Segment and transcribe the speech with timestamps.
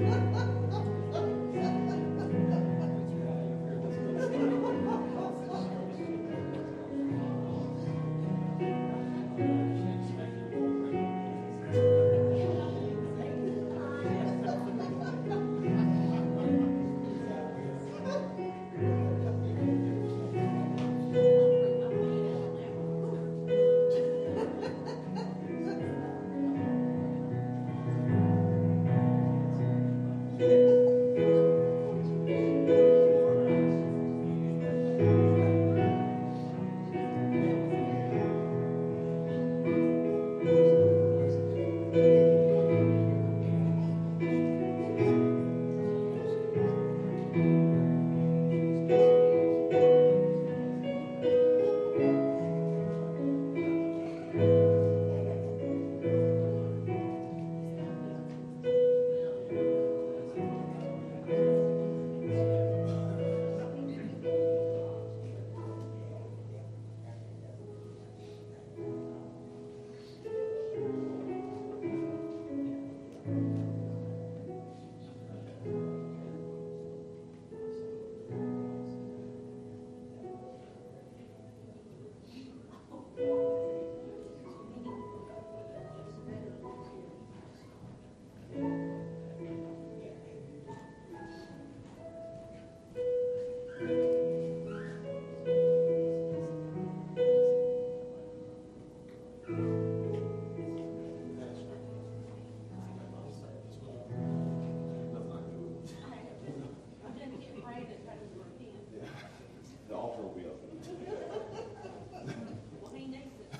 [0.00, 0.49] Ha ha ha!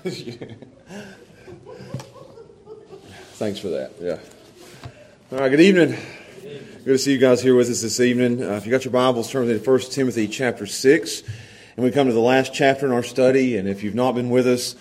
[3.33, 3.91] Thanks for that.
[3.99, 4.17] Yeah.
[5.31, 5.49] All right.
[5.49, 5.95] Good evening.
[6.41, 8.41] Good to see you guys here with us this evening.
[8.41, 11.23] Uh, if you got your Bibles, turn to 1 Timothy chapter 6.
[11.75, 13.57] And we come to the last chapter in our study.
[13.57, 14.75] And if you've not been with us,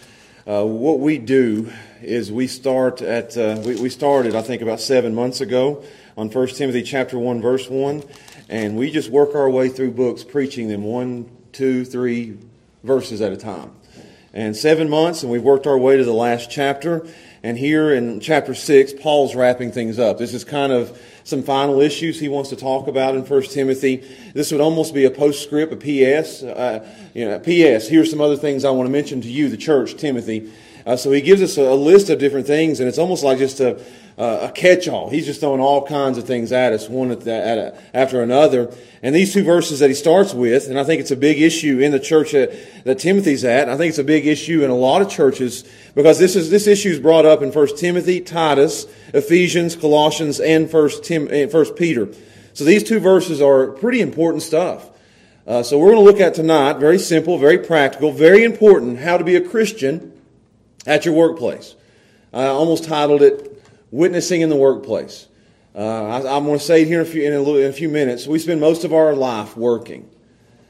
[0.47, 1.71] uh, what we do
[2.01, 5.85] is we start at, uh, we, we started, I think, about seven months ago
[6.17, 8.05] on 1 Timothy chapter 1, verse 1.
[8.49, 12.39] And we just work our way through books, preaching them one, two, three
[12.83, 13.73] verses at a time.
[14.33, 17.05] And seven months, and we've worked our way to the last chapter.
[17.43, 20.19] And here in chapter 6, Paul's wrapping things up.
[20.19, 23.97] This is kind of some final issues he wants to talk about in 1 Timothy.
[24.33, 26.43] This would almost be a postscript, a PS.
[26.45, 29.57] Uh, you know, PS, here's some other things I want to mention to you, the
[29.57, 30.53] church, Timothy.
[30.87, 33.39] Uh, so he gives us a, a, list of different things, and it's almost like
[33.39, 33.81] just a,
[34.17, 35.11] a catch-all.
[35.11, 38.23] He's just throwing all kinds of things at us, one at the, at a, after
[38.23, 38.75] another.
[39.03, 41.81] And these two verses that he starts with, and I think it's a big issue
[41.81, 42.53] in the church that,
[42.85, 43.69] that Timothy's at.
[43.69, 45.65] I think it's a big issue in a lot of churches
[45.95, 50.71] because this is this issue is brought up in First Timothy, Titus, Ephesians, Colossians, and
[50.71, 52.09] First Tim, First Peter.
[52.53, 54.91] So these two verses are pretty important stuff.
[55.47, 59.17] Uh, so we're going to look at tonight, very simple, very practical, very important, how
[59.17, 60.13] to be a Christian
[60.87, 61.75] at your workplace.
[62.33, 65.27] I almost titled it witnessing in the workplace.
[65.75, 67.71] Uh, I, am going to say it here in a, few, in, a little, in
[67.71, 68.27] a few minutes.
[68.27, 70.09] We spend most of our life working.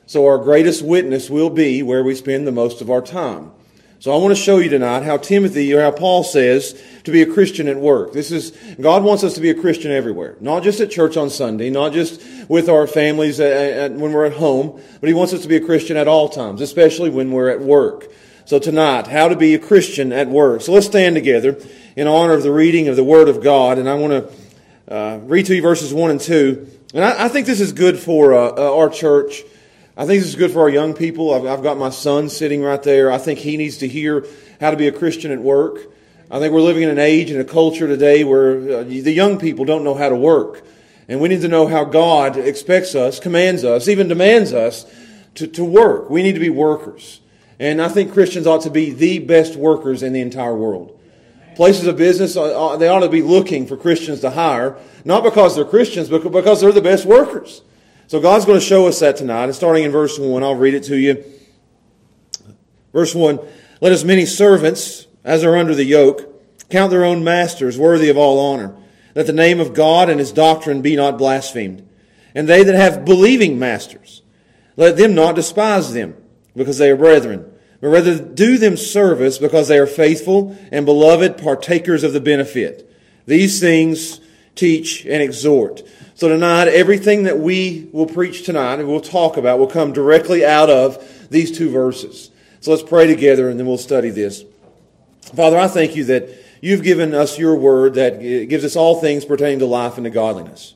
[0.06, 3.52] So our greatest witness will be where we spend the most of our time.
[4.00, 7.20] So I want to show you tonight how Timothy, or how Paul says to be
[7.20, 8.14] a Christian at work.
[8.14, 10.36] This is, God wants us to be a Christian everywhere.
[10.40, 14.24] Not just at church on Sunday, not just with our families at, at, when we're
[14.24, 17.30] at home, but He wants us to be a Christian at all times, especially when
[17.30, 18.10] we're at work.
[18.50, 20.62] So tonight, how to be a Christian at work.
[20.62, 21.56] So let's stand together
[21.94, 23.79] in honor of the reading of the Word of God.
[23.79, 24.12] And I want
[24.88, 26.69] to uh, read to you verses 1 and 2.
[26.93, 29.43] And I, I think this is good for uh, uh, our church.
[29.97, 31.32] I think this is good for our young people.
[31.32, 33.12] I've, I've, got my son sitting right there.
[33.12, 34.26] I think he needs to hear
[34.61, 35.79] how to be a Christian at work.
[36.29, 39.38] I think we're living in an age and a culture today where uh, the young
[39.38, 40.64] people don't know how to work.
[41.06, 44.93] And we need to know how God expects us, commands us, even demands us
[45.37, 46.11] to, to work.
[46.11, 47.19] We need to be workers.
[47.60, 50.98] And I think Christians ought to be the best workers in the entire world.
[51.56, 55.22] Places of business, uh, uh, they ought to be looking for Christians to hire, not
[55.22, 57.60] because they're Christians, but because they're the best workers.
[58.06, 59.44] So God's going to show us that tonight.
[59.44, 61.22] And starting in verse 1, I'll read it to you.
[62.94, 63.38] Verse 1
[63.82, 66.32] Let as many servants as are under the yoke
[66.70, 68.74] count their own masters worthy of all honor,
[69.12, 71.86] that the name of God and his doctrine be not blasphemed.
[72.34, 74.22] And they that have believing masters,
[74.76, 76.16] let them not despise them,
[76.56, 77.50] because they are brethren
[77.81, 82.91] but rather do them service because they are faithful and beloved partakers of the benefit.
[83.27, 84.21] These things
[84.55, 85.82] teach and exhort.
[86.15, 90.44] So tonight, everything that we will preach tonight and we'll talk about will come directly
[90.44, 92.31] out of these two verses.
[92.61, 94.44] So let's pray together and then we'll study this.
[95.35, 96.29] Father, I thank you that
[96.61, 100.11] you've given us your word that gives us all things pertaining to life and to
[100.11, 100.75] godliness.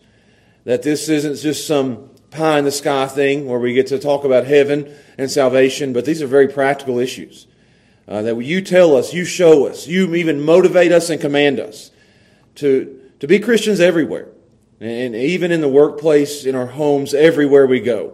[0.65, 4.25] That this isn't just some pie in the sky thing where we get to talk
[4.25, 7.47] about heaven and salvation, but these are very practical issues.
[8.07, 11.91] Uh, that you tell us, you show us, you even motivate us and command us
[12.57, 14.29] to, to be Christians everywhere.
[14.79, 18.13] And even in the workplace, in our homes, everywhere we go,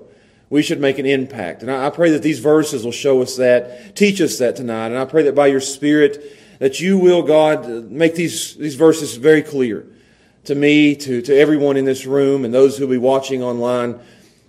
[0.48, 1.62] we should make an impact.
[1.62, 4.86] And I, pray that these verses will show us that, teach us that tonight.
[4.86, 9.16] And I pray that by your Spirit, that you will, God, make these, these verses
[9.16, 9.86] very clear
[10.50, 14.00] to me, to, to everyone in this room, and those who will be watching online.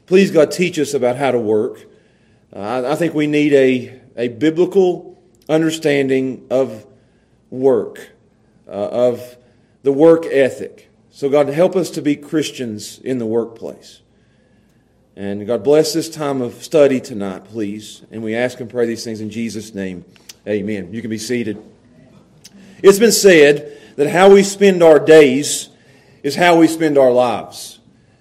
[0.08, 1.86] Please, God, teach us about how to work.
[2.52, 6.88] Uh, I think we need a, a biblical understanding of
[7.52, 8.14] work,
[8.68, 9.38] uh, of
[9.84, 10.90] the work ethic.
[11.12, 14.02] So, God, help us to be Christians in the workplace.
[15.16, 18.02] And God, bless this time of study tonight, please.
[18.10, 20.04] And we ask and pray these things in Jesus' name.
[20.48, 20.92] Amen.
[20.96, 21.64] You can be seated.
[22.82, 25.68] It's been said that how we spend our days
[26.24, 27.80] is how we spend our lives.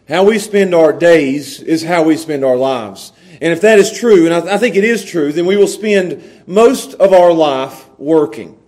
[0.09, 3.13] How we spend our days is how we spend our lives.
[3.41, 6.23] And if that is true, and I, think it is true, then we will spend
[6.47, 8.59] most of our life working.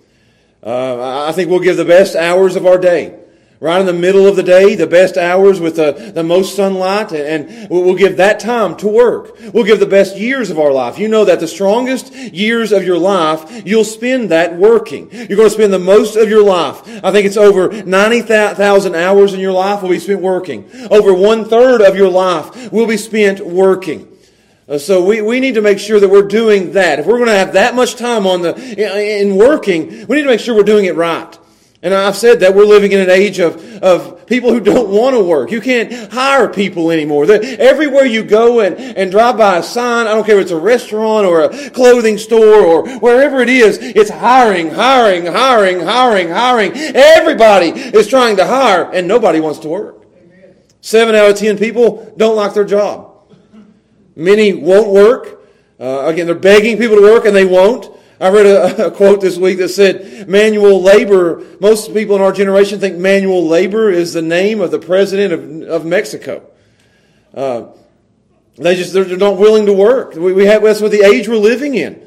[0.63, 3.22] Uh, I think we'll give the best hours of our day.
[3.63, 7.13] Right in the middle of the day, the best hours with the, the most sunlight,
[7.13, 9.39] and we'll give that time to work.
[9.53, 10.99] We'll give the best years of our life.
[10.99, 15.09] You know that the strongest years of your life, you'll spend that working.
[15.13, 16.83] You're going to spend the most of your life.
[17.05, 20.69] I think it's over 90,000 hours in your life will be spent working.
[20.91, 24.09] Over one third of your life will be spent working.
[24.69, 26.99] Uh, so we, we need to make sure that we're doing that.
[26.99, 28.57] If we're going to have that much time on the,
[29.23, 31.39] in working, we need to make sure we're doing it right.
[31.85, 35.17] And I've said that we're living in an age of, of people who don't want
[35.17, 35.51] to work.
[35.51, 37.25] You can't hire people anymore.
[37.29, 40.57] everywhere you go and, and drive by a sign, I don't care if it's a
[40.57, 46.73] restaurant or a clothing store or wherever it is, it's hiring, hiring, hiring, hiring, hiring.
[46.77, 50.07] Everybody is trying to hire and nobody wants to work.
[50.83, 53.13] Seven out of ten people don't like their job.
[54.15, 55.43] Many won't work.
[55.81, 57.92] Uh, again, they're begging people to work and they won't.
[58.23, 62.31] I read a, a, quote this week that said, manual labor, most people in our
[62.31, 66.49] generation think manual labor is the name of the president of, of Mexico.
[67.35, 67.73] Uh,
[68.57, 70.15] they just, they're, not willing to work.
[70.15, 72.01] We, we have, that's what the age we're living in.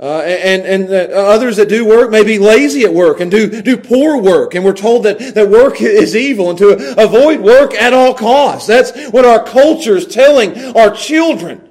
[0.00, 3.62] Uh, and and uh, others that do work may be lazy at work and do,
[3.62, 4.54] do poor work.
[4.54, 8.66] And we're told that, that work is evil and to avoid work at all costs.
[8.66, 11.68] That's what our culture is telling our children.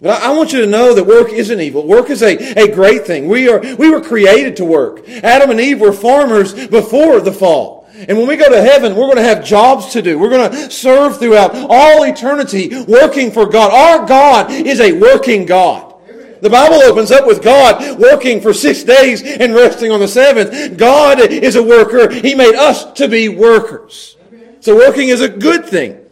[0.00, 1.86] But I want you to know that work isn't evil.
[1.86, 3.28] Work is a, a great thing.
[3.28, 5.08] We are, we were created to work.
[5.08, 7.88] Adam and Eve were farmers before the fall.
[7.94, 10.18] And when we go to heaven, we're going to have jobs to do.
[10.18, 13.72] We're going to serve throughout all eternity working for God.
[13.72, 15.94] Our God is a working God.
[16.42, 20.76] The Bible opens up with God working for six days and resting on the seventh.
[20.76, 22.12] God is a worker.
[22.12, 24.16] He made us to be workers.
[24.60, 26.05] So working is a good thing.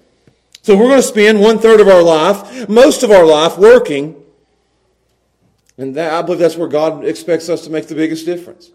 [0.64, 4.16] So we're going to spend one third of our life, most of our life, working.
[5.76, 8.71] And that, I believe that's where God expects us to make the biggest difference.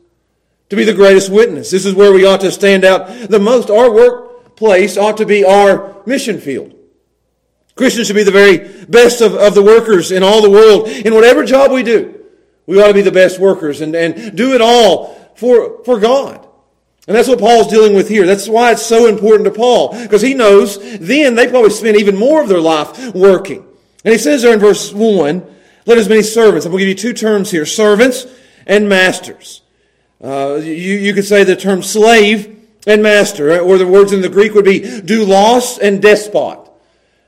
[0.69, 1.72] To be the greatest witness.
[1.72, 3.72] This is where we ought to stand out the most.
[3.72, 6.75] Our workplace ought to be our mission field.
[7.75, 10.89] Christians should be the very best of, of the workers in all the world.
[10.89, 12.24] In whatever job we do,
[12.67, 16.48] we ought to be the best workers and, and do it all for, for God.
[17.08, 18.25] And that's what Paul's dealing with here.
[18.25, 20.00] That's why it's so important to Paul.
[20.00, 23.65] Because he knows then they probably spend even more of their life working.
[24.06, 26.65] And he says there in verse 1, let as many servants.
[26.65, 27.65] I'm going to give you two terms here.
[27.65, 28.27] Servants
[28.68, 29.62] and masters.
[30.24, 34.29] Uh, you, you could say the term slave and master, or the words in the
[34.29, 36.60] Greek would be doulos and despot.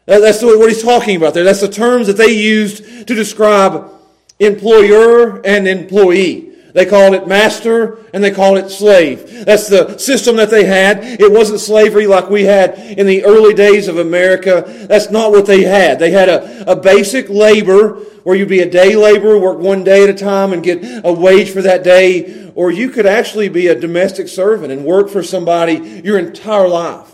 [0.05, 1.43] That's what he's talking about there.
[1.43, 3.91] That's the terms that they used to describe
[4.39, 6.50] employer and employee.
[6.73, 9.45] They called it master and they called it slave.
[9.45, 11.03] That's the system that they had.
[11.03, 14.63] It wasn't slavery like we had in the early days of America.
[14.87, 15.99] That's not what they had.
[15.99, 20.03] They had a, a basic labor where you'd be a day laborer, work one day
[20.03, 22.51] at a time and get a wage for that day.
[22.55, 27.11] Or you could actually be a domestic servant and work for somebody your entire life.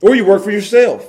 [0.00, 1.06] Or you work for yourself.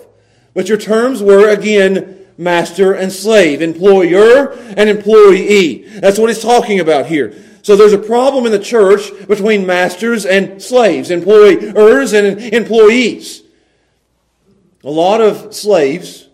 [0.53, 5.87] But your terms were, again, master and slave, employer and employee.
[5.99, 7.33] That's what he's talking about here.
[7.63, 13.41] So there's a problem in the church between masters and slaves, employers and employees.
[14.83, 16.27] A lot of slaves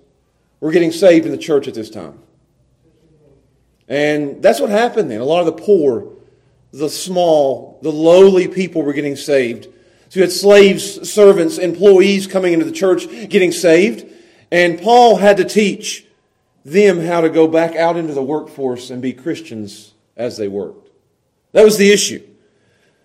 [0.59, 2.17] were getting saved in the church at this time.
[3.87, 5.21] And that's what happened then.
[5.21, 6.11] A lot of the poor,
[6.71, 9.65] the small, the lowly people were getting saved.
[10.09, 14.11] So you had slaves, servants, employees coming into the church getting saved.
[14.51, 16.05] And Paul had to teach
[16.65, 20.88] them how to go back out into the workforce and be Christians as they worked.
[21.51, 22.25] That was the issue.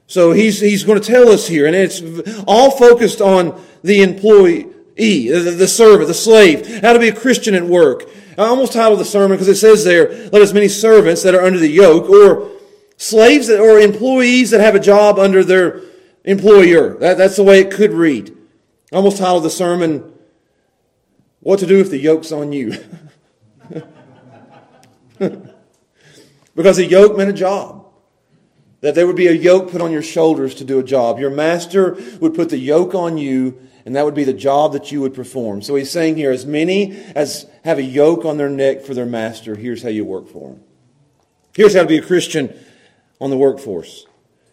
[0.07, 2.03] So he's, he's going to tell us here, and it's
[2.47, 7.55] all focused on the employee, the, the servant, the slave, how to be a Christian
[7.55, 8.05] at work.
[8.37, 11.43] I almost titled the sermon because it says there, let as many servants that are
[11.43, 12.51] under the yoke, or
[12.97, 15.81] slaves that, or employees that have a job under their
[16.25, 16.99] employer.
[16.99, 18.37] That, that's the way it could read.
[18.93, 20.13] I almost titled the sermon,
[21.41, 22.77] What to Do if the yoke's on you.
[26.55, 27.84] because a yoke meant a job.
[28.85, 31.19] That there would be a yoke put on your shoulders to do a job.
[31.19, 34.93] Your master would put the yoke on you, and that would be the job that
[34.93, 35.63] you would perform.
[35.63, 39.07] So he's saying here, as many as have a yoke on their neck for their
[39.07, 40.61] master, here's how you work for them.
[41.57, 42.55] Here's how to be a Christian
[43.23, 44.05] on the workforce.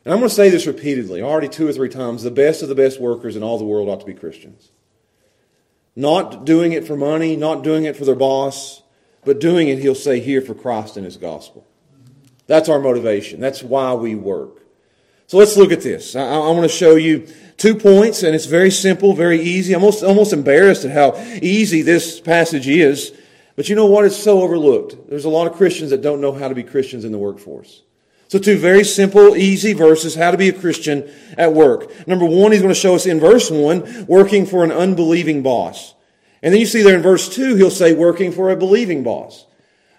[0.05, 2.23] And I'm going to say this repeatedly, already two or three times.
[2.23, 4.71] The best of the best workers in all the world ought to be Christians.
[5.93, 8.81] Not doing it for money, not doing it for their boss,
[9.25, 11.67] but doing it, he'll say here, for Christ and his gospel.
[12.51, 13.39] That's our motivation.
[13.39, 14.63] That's why we work.
[15.27, 16.17] So let's look at this.
[16.17, 19.73] I, I want to show you two points, and it's very simple, very easy.
[19.73, 23.13] I'm almost, almost embarrassed at how easy this passage is.
[23.55, 24.03] But you know what?
[24.03, 25.09] It's so overlooked.
[25.09, 27.83] There's a lot of Christians that don't know how to be Christians in the workforce.
[28.27, 32.05] So two very simple, easy verses, how to be a Christian at work.
[32.05, 35.95] Number one, he's going to show us in verse one, working for an unbelieving boss.
[36.43, 39.45] And then you see there in verse two, he'll say working for a believing boss.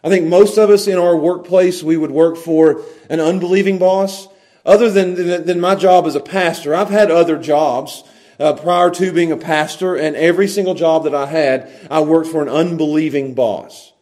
[0.04, 4.26] I think most of us in our workplace, we would work for an unbelieving boss.
[4.64, 5.14] Other than,
[5.46, 8.02] than my job as a pastor, I've had other jobs
[8.38, 12.28] uh, prior to being a pastor, and every single job that I had, I worked
[12.28, 13.92] for an unbelieving boss.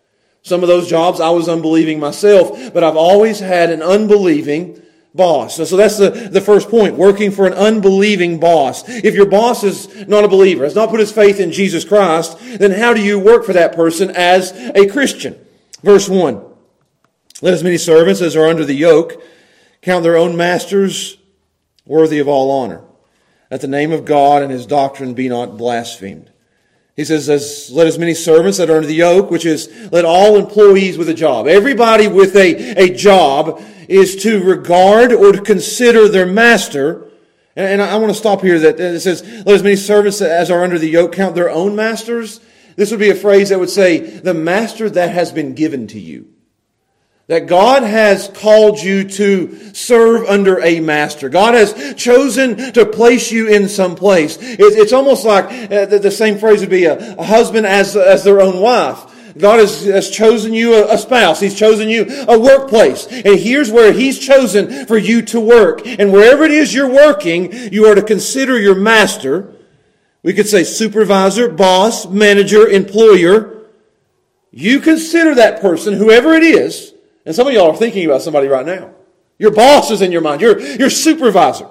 [0.43, 4.81] Some of those jobs I was unbelieving myself, but I've always had an unbelieving
[5.15, 5.57] boss.
[5.57, 8.89] So, so that's the, the first point, working for an unbelieving boss.
[8.89, 12.39] If your boss is not a believer, has not put his faith in Jesus Christ,
[12.41, 15.39] then how do you work for that person as a Christian?
[15.83, 16.45] Verse 1.
[17.43, 19.23] Let as many servants as are under the yoke
[19.83, 21.17] count their own masters
[21.87, 22.83] worthy of all honor,
[23.49, 26.31] that the name of God and his doctrine be not blasphemed.
[26.97, 30.05] He says, as, let as many servants that are under the yoke, which is let
[30.05, 31.47] all employees with a job.
[31.47, 37.11] Everybody with a, a job is to regard or to consider their master.
[37.57, 40.51] And, and I, want to stop here that it says, let as many servants as
[40.51, 42.41] are under the yoke count their own masters.
[42.77, 46.01] This would be a phrase that would say, the master that has been given to
[46.01, 46.29] you.
[47.27, 51.29] That God has called you to serve under a master.
[51.29, 54.37] God has chosen to place you in some place.
[54.41, 58.61] It's almost like uh, the same phrase would be a husband as, as their own
[58.61, 59.07] wife.
[59.39, 61.41] God has, has chosen you a, spouse.
[61.41, 63.07] He's chosen you a workplace.
[63.07, 65.87] And here's where He's chosen for you to work.
[65.87, 69.55] And wherever it is you're working, you are to consider your master.
[70.23, 73.67] We could say supervisor, boss, manager, employer.
[74.51, 76.93] You consider that person, whoever it is,
[77.25, 78.93] and some of y'all are thinking about somebody right now.
[79.39, 80.41] Your boss is in your mind.
[80.41, 81.71] Your, your supervisor.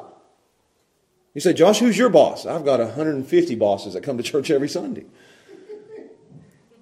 [1.36, 2.46] You say, Josh, who's your boss?
[2.46, 5.06] I've got 150 bosses that come to church every Sunday.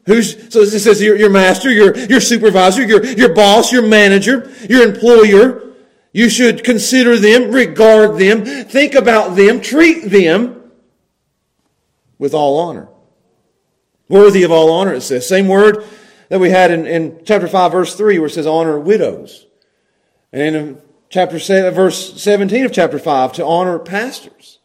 [0.05, 4.49] Who's, so it says your, your master, your, your supervisor, your, your boss, your manager,
[4.69, 5.73] your employer.
[6.13, 10.56] You should consider them, regard them, think about them, treat them
[12.17, 12.89] with all honor.
[14.09, 15.27] Worthy of all honor, it says.
[15.27, 15.83] Same word
[16.29, 19.45] that we had in, in chapter 5, verse 3, where it says, honor widows.
[20.31, 24.59] And in chapter 7, verse 17 of chapter 5, to honor pastors.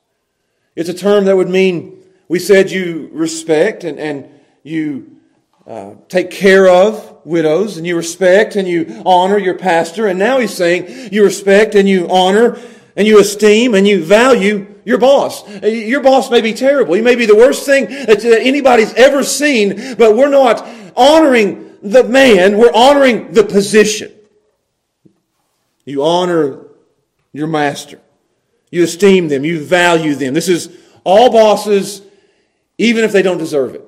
[0.74, 4.28] It's a term that would mean, we said you respect and, and
[4.62, 5.18] you
[5.66, 10.06] uh, take care of widows, and you respect and you honor your pastor.
[10.08, 12.58] And now he's saying you respect and you honor
[12.96, 15.48] and you esteem and you value your boss.
[15.62, 16.94] Your boss may be terrible.
[16.94, 22.04] He may be the worst thing that anybody's ever seen, but we're not honoring the
[22.04, 24.12] man, we're honoring the position.
[25.84, 26.60] You honor
[27.32, 28.00] your master.
[28.70, 29.44] You esteem them.
[29.44, 30.32] You value them.
[30.34, 30.74] This is
[31.04, 32.02] all bosses,
[32.78, 33.84] even if they don't deserve it.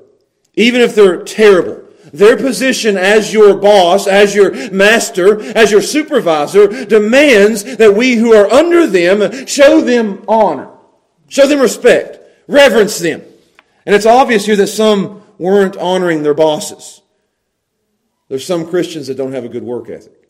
[0.55, 1.83] Even if they're terrible.
[2.13, 8.35] Their position as your boss, as your master, as your supervisor demands that we who
[8.35, 10.74] are under them show them honor.
[11.35, 12.21] Show them respect.
[12.47, 13.21] Reverence them.
[13.85, 17.03] And it's obvious here that some weren't honoring their bosses.
[18.29, 20.29] There's some Christians that don't have a good work ethic.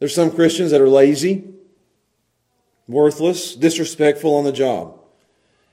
[0.00, 1.44] There's some Christians that are lazy,
[2.88, 4.98] worthless, disrespectful on the job.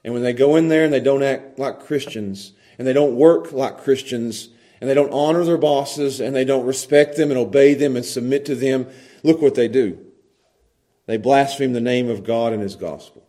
[0.04, 3.16] And when they go in there and they don't act like Christians, and they don't
[3.16, 7.40] work like Christians, and they don't honor their bosses, and they don't respect them and
[7.40, 8.86] obey them and submit to them,
[9.24, 9.98] look what they do.
[11.08, 13.28] They blaspheme the name of God and His gospel.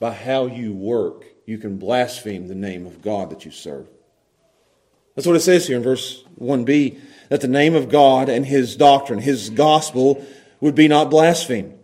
[0.00, 3.88] By how you work, you can blaspheme the name of God that you serve.
[5.14, 8.76] That's what it says here in verse 1b that the name of God and his
[8.76, 10.24] doctrine, his gospel,
[10.60, 11.77] would be not blasphemed.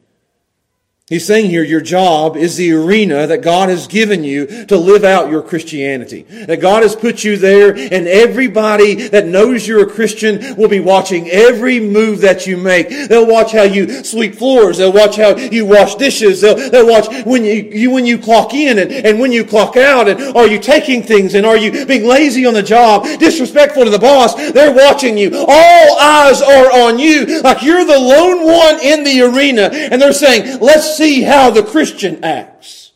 [1.07, 5.05] He's saying here, your job is the arena that God has given you to live
[5.05, 6.23] out your Christianity.
[6.23, 10.81] That God has put you there and everybody that knows you're a Christian will be
[10.81, 12.89] watching every move that you make.
[12.89, 14.79] They'll watch how you sweep floors.
[14.79, 16.41] They'll watch how you wash dishes.
[16.41, 19.77] They'll, they'll watch when you, you, when you clock in and, and when you clock
[19.77, 20.09] out.
[20.09, 23.91] And are you taking things and are you being lazy on the job, disrespectful to
[23.91, 24.35] the boss?
[24.53, 25.33] They're watching you.
[25.37, 27.43] All eyes are on you.
[27.43, 29.65] Like you're the lone one in the arena.
[29.65, 32.93] And they're saying, let's see how the Christian acts.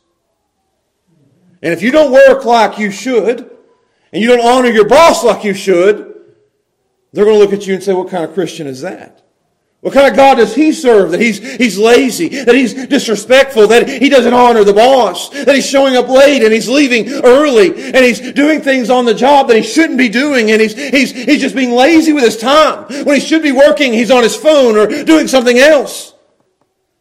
[1.62, 3.50] And if you don't work like you should,
[4.12, 6.14] and you don't honor your boss like you should,
[7.12, 9.22] they're going to look at you and say, What kind of Christian is that?
[9.80, 11.12] What kind of God does he serve?
[11.12, 15.68] That he's, he's lazy, that he's disrespectful, that he doesn't honor the boss, that he's
[15.68, 19.56] showing up late and he's leaving early, and he's doing things on the job that
[19.56, 22.86] he shouldn't be doing, and he's, he's, he's just being lazy with his time.
[23.04, 26.12] When he should be working, he's on his phone or doing something else.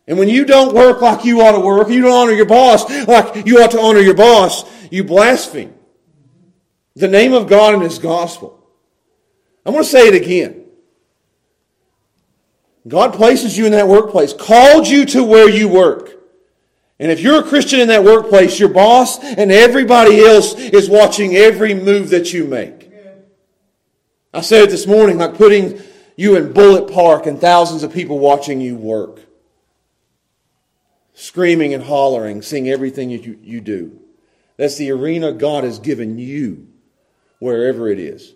[0.07, 2.89] And when you don't work like you ought to work, you don't honor your boss
[3.07, 5.73] like you ought to honor your boss, you blaspheme
[6.97, 8.59] the name of God and His gospel.
[9.65, 10.65] I'm going to say it again.
[12.87, 16.13] God places you in that workplace, called you to where you work.
[16.99, 21.35] And if you're a Christian in that workplace, your boss and everybody else is watching
[21.35, 22.91] every move that you make.
[24.33, 25.79] I said it this morning, like putting
[26.15, 29.26] you in Bullet Park and thousands of people watching you work
[31.17, 33.99] screaming and hollering, seeing everything you, you do.
[34.55, 36.67] That's the arena God has given you,
[37.39, 38.35] wherever it is.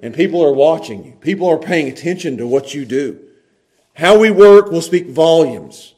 [0.00, 1.12] And people are watching you.
[1.20, 3.20] People are paying attention to what you do.
[3.94, 5.94] How we work will speak volumes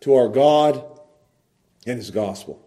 [0.00, 0.84] to our God
[1.86, 2.63] and His gospel.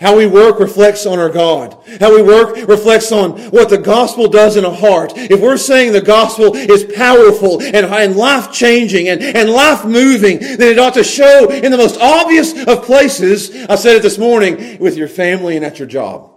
[0.00, 1.76] How we work reflects on our God.
[1.98, 5.12] How we work reflects on what the gospel does in a heart.
[5.16, 10.38] If we're saying the gospel is powerful and, and life changing and, and life moving,
[10.38, 13.50] then it ought to show in the most obvious of places.
[13.68, 16.30] I said it this morning with your family and at your job.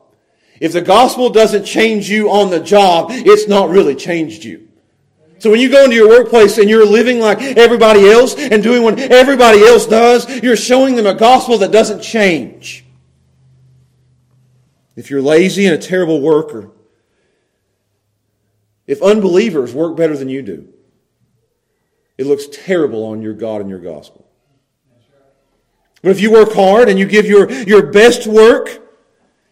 [0.60, 4.70] If the gospel doesn't change you on the job, it's not really changed you.
[5.38, 8.82] So when you go into your workplace and you're living like everybody else and doing
[8.82, 12.86] what everybody else does, you're showing them a gospel that doesn't change
[14.96, 16.72] if you're lazy and a terrible worker,
[18.88, 20.68] if unbelievers work better than you do,
[22.18, 24.28] it looks terrible on your God and your gospel.
[26.02, 28.70] But if you work hard and you give your, your best work,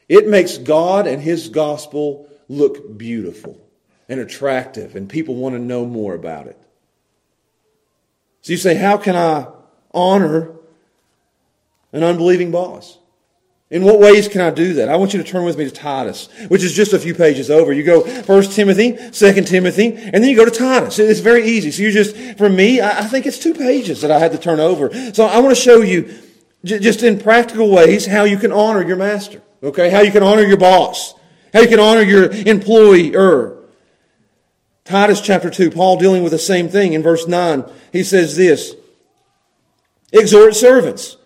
[0.07, 3.59] it makes God and His gospel look beautiful
[4.07, 6.57] and attractive, and people want to know more about it.
[8.41, 9.47] So you say, How can I
[9.93, 10.51] honor
[11.91, 12.98] an unbelieving boss?
[13.71, 14.89] In what ways can I do that?
[14.89, 17.51] I want you to turn with me to Titus, which is just a few pages
[17.51, 17.71] over.
[17.71, 20.97] You go 1 Timothy, 2 Timothy, and then you go to Titus.
[20.97, 21.69] It's very easy.
[21.69, 24.59] So you just, for me, I think it's two pages that I had to turn
[24.59, 24.91] over.
[25.13, 26.11] So I want to show you,
[26.63, 29.43] just in practical ways, how you can honor your master.
[29.61, 29.91] Okay?
[29.91, 31.13] How you can honor your boss.
[31.53, 33.55] How you can honor your employer.
[34.83, 37.65] Titus chapter 2, Paul dealing with the same thing in verse 9.
[37.93, 38.75] He says this,
[40.11, 41.17] Exhort servants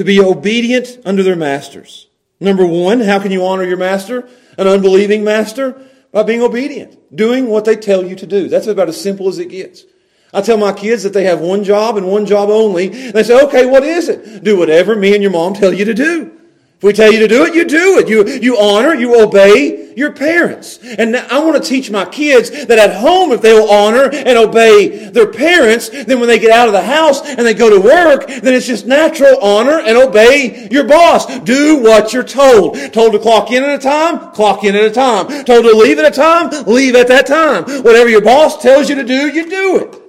[0.00, 2.06] to be obedient under their masters.
[2.40, 4.26] Number one, how can you honor your master?
[4.56, 5.78] An unbelieving master?
[6.10, 8.48] By being obedient, doing what they tell you to do.
[8.48, 9.84] That's about as simple as it gets.
[10.32, 12.88] I tell my kids that they have one job and one job only.
[12.88, 14.42] They say, okay, what is it?
[14.42, 16.39] Do whatever me and your mom tell you to do.
[16.80, 18.08] If we tell you to do it, you do it.
[18.08, 20.78] You, you honor, you obey your parents.
[20.82, 24.38] And I want to teach my kids that at home, if they will honor and
[24.38, 27.78] obey their parents, then when they get out of the house and they go to
[27.78, 31.26] work, then it's just natural honor and obey your boss.
[31.40, 32.78] Do what you're told.
[32.94, 35.44] Told to clock in at a time, clock in at a time.
[35.44, 37.64] Told to leave at a time, leave at that time.
[37.82, 40.02] Whatever your boss tells you to do, you do it.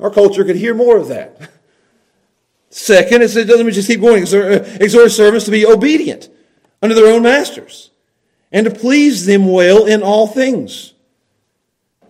[0.00, 1.50] Our culture could hear more of that.
[2.72, 4.22] Second, it says, let me just keep going.
[4.22, 6.30] Uh, exhort servants to be obedient
[6.80, 7.90] under their own masters
[8.50, 10.94] and to please them well in all things.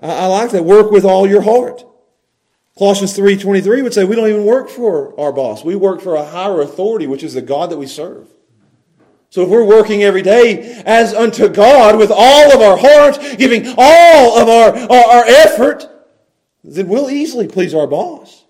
[0.00, 0.64] I, like that.
[0.64, 1.84] Work with all your heart.
[2.78, 5.64] Colossians 3.23 would say we don't even work for our boss.
[5.64, 8.28] We work for a higher authority, which is the God that we serve.
[9.30, 13.74] So if we're working every day as unto God with all of our heart, giving
[13.76, 15.88] all of our, our, our effort,
[16.62, 18.41] then we'll easily please our boss.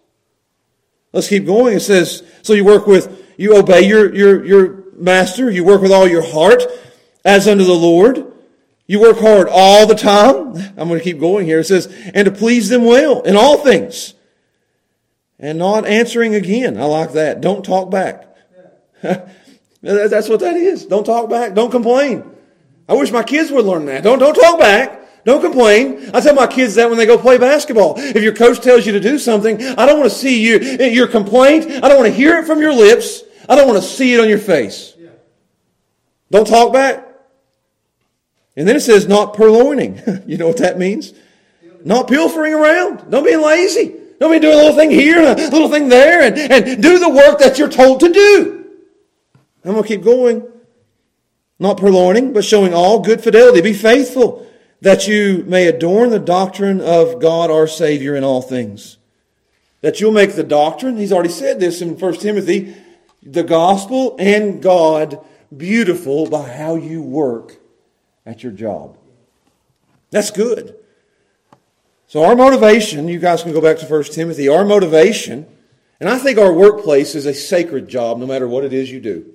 [1.12, 1.76] Let's keep going.
[1.76, 5.50] It says, so you work with, you obey your, your, your master.
[5.50, 6.62] You work with all your heart
[7.24, 8.32] as unto the Lord.
[8.86, 10.56] You work hard all the time.
[10.76, 11.60] I'm going to keep going here.
[11.60, 14.14] It says, and to please them well in all things.
[15.38, 16.78] And not answering again.
[16.78, 17.40] I like that.
[17.40, 18.26] Don't talk back.
[19.82, 20.86] That's what that is.
[20.86, 21.54] Don't talk back.
[21.54, 22.24] Don't complain.
[22.88, 24.02] I wish my kids would learn that.
[24.02, 25.01] Don't, don't talk back.
[25.24, 26.10] Don't complain.
[26.12, 27.94] I tell my kids that when they go play basketball.
[27.96, 31.06] If your coach tells you to do something, I don't want to see you, your
[31.06, 31.66] complaint.
[31.66, 33.22] I don't want to hear it from your lips.
[33.48, 34.94] I don't want to see it on your face.
[36.30, 37.06] Don't talk back.
[38.56, 40.24] And then it says not purloining.
[40.26, 41.12] you know what that means?
[41.84, 43.10] Not pilfering around.
[43.10, 43.94] Don't be lazy.
[44.18, 46.98] Don't be doing a little thing here and a little thing there and, and do
[46.98, 48.66] the work that you're told to do.
[49.64, 50.48] I'm going to keep going.
[51.58, 53.60] Not purloining, but showing all good fidelity.
[53.60, 54.46] Be faithful
[54.82, 58.98] that you may adorn the doctrine of God our Savior in all things.
[59.80, 62.74] That you'll make the doctrine, he's already said this in 1 Timothy,
[63.22, 65.24] the gospel and God
[65.56, 67.58] beautiful by how you work
[68.26, 68.98] at your job.
[70.10, 70.74] That's good.
[72.08, 75.46] So our motivation, you guys can go back to 1 Timothy, our motivation,
[76.00, 79.00] and I think our workplace is a sacred job no matter what it is you
[79.00, 79.32] do.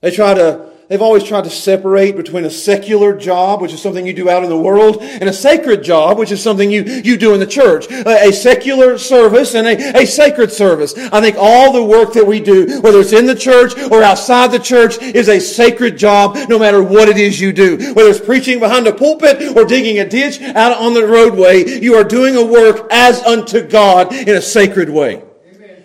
[0.00, 4.06] They try to they've always tried to separate between a secular job, which is something
[4.06, 7.16] you do out in the world, and a sacred job, which is something you, you
[7.16, 7.90] do in the church.
[7.90, 10.94] A, a secular service and a, a sacred service.
[10.96, 14.52] I think all the work that we do, whether it's in the church or outside
[14.52, 17.76] the church, is a sacred job no matter what it is you do.
[17.94, 21.94] Whether it's preaching behind a pulpit or digging a ditch out on the roadway, you
[21.94, 25.22] are doing a work as unto God in a sacred way.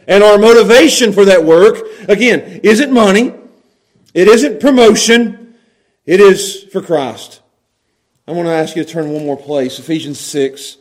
[0.07, 3.38] And our motivation for that work, again, isn't money.
[4.13, 5.56] It isn't promotion,
[6.06, 7.41] it is for Christ.
[8.28, 10.78] I want to ask you to turn one more place Ephesians 6,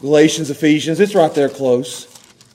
[0.00, 1.00] Galatians, Ephesians.
[1.00, 2.06] It's right there close.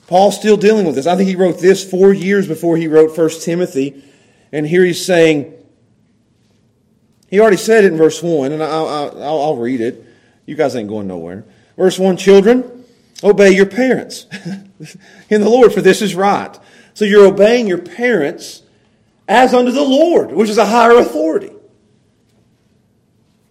[0.06, 1.06] Paul's still dealing with this.
[1.06, 4.04] I think he wrote this four years before he wrote 1 Timothy.
[4.52, 5.54] And here he's saying,
[7.28, 10.04] he already said it in verse 1, and I'll, I'll, I'll read it.
[10.44, 11.44] You guys ain't going nowhere.
[11.76, 12.84] Verse 1 Children,
[13.24, 14.26] Obey your parents
[15.30, 16.58] in the Lord, for this is right.
[16.94, 18.61] So you're obeying your parents
[19.32, 21.50] as unto the Lord, which is a higher authority.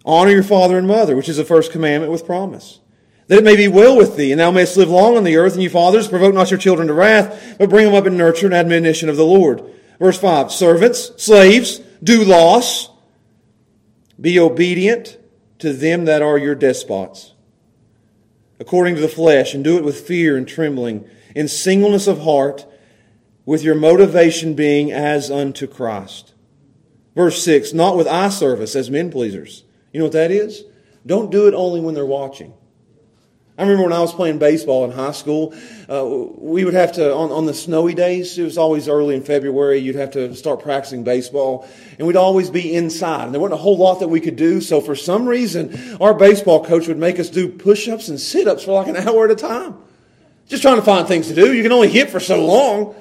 [0.04, 2.78] Honor your father and mother, which is the first commandment with promise.
[3.26, 5.54] That it may be well with thee, and thou mayest live long on the earth,
[5.54, 8.46] and you fathers, provoke not your children to wrath, but bring them up in nurture
[8.46, 9.62] and admonition of the Lord.
[9.98, 12.88] Verse 5 Servants, slaves, doulos,
[14.20, 15.18] be obedient
[15.58, 17.32] to them that are your despots,
[18.60, 22.66] according to the flesh, and do it with fear and trembling, in singleness of heart,
[23.44, 26.34] with your motivation being as unto Christ.
[27.14, 29.64] Verse 6 Not with eye service as men pleasers.
[29.92, 30.64] You know what that is?
[31.04, 32.54] Don't do it only when they're watching.
[33.58, 35.54] I remember when I was playing baseball in high school,
[35.88, 39.22] uh, we would have to, on, on the snowy days, it was always early in
[39.22, 43.26] February, you'd have to start practicing baseball, and we'd always be inside.
[43.26, 46.14] And there wasn't a whole lot that we could do, so for some reason, our
[46.14, 49.26] baseball coach would make us do push ups and sit ups for like an hour
[49.26, 49.76] at a time.
[50.48, 51.52] Just trying to find things to do.
[51.52, 52.94] You can only hit for so long.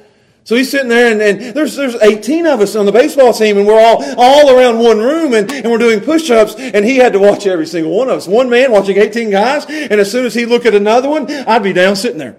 [0.43, 3.57] So he's sitting there, and, and, there's there's 18 of us on the baseball team,
[3.57, 7.13] and we're all all around one room, and, and we're doing push-ups, and he had
[7.13, 8.27] to watch every single one of us.
[8.27, 11.63] One man watching 18 guys, and as soon as he looked at another one, I'd
[11.63, 12.37] be down sitting there.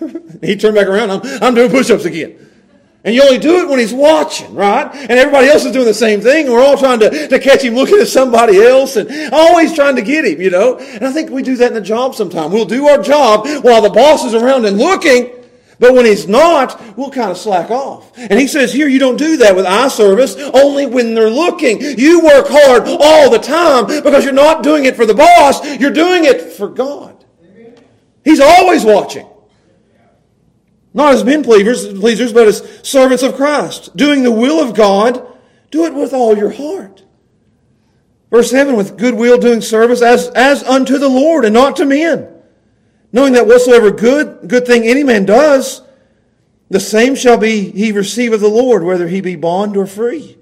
[0.40, 2.46] he'd turn back around, I'm, I'm doing push-ups again.
[3.02, 4.92] And you only do it when he's watching, right?
[4.92, 7.62] And everybody else is doing the same thing, and we're all trying to, to catch
[7.62, 10.78] him looking at somebody else, and always trying to get him, you know?
[10.78, 12.50] And I think we do that in the job sometime.
[12.50, 15.35] We'll do our job while the boss is around and looking,
[15.78, 18.16] but when he's not, we'll kind of slack off.
[18.16, 21.80] And he says here, you don't do that with eye service, only when they're looking.
[21.80, 25.90] You work hard all the time because you're not doing it for the boss, you're
[25.90, 27.24] doing it for God.
[28.24, 29.28] He's always watching.
[30.94, 33.94] Not as men pleasers, but as servants of Christ.
[33.96, 35.26] Doing the will of God,
[35.70, 37.04] do it with all your heart.
[38.30, 42.35] Verse 7, with goodwill doing service as, as unto the Lord and not to men
[43.16, 45.80] knowing that whatsoever good, good thing any man does,
[46.68, 50.36] the same shall be he receive of the Lord, whether he be bond or free.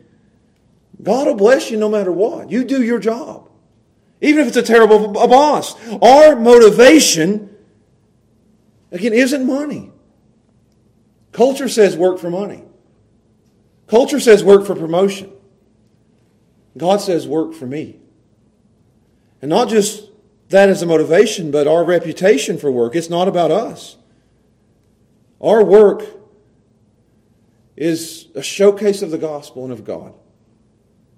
[1.00, 2.50] God will bless you no matter what.
[2.50, 3.48] You do your job.
[4.20, 5.76] Even if it's a terrible boss.
[6.02, 7.54] Our motivation,
[8.90, 9.92] again, isn't money.
[11.30, 12.64] Culture says work for money.
[13.86, 15.30] Culture says work for promotion.
[16.76, 18.00] God says work for me.
[19.40, 20.10] And not just
[20.50, 22.94] that as a motivation, but our reputation for work.
[22.94, 23.96] It's not about us.
[25.40, 26.04] Our work
[27.76, 30.14] is a showcase of the gospel and of God.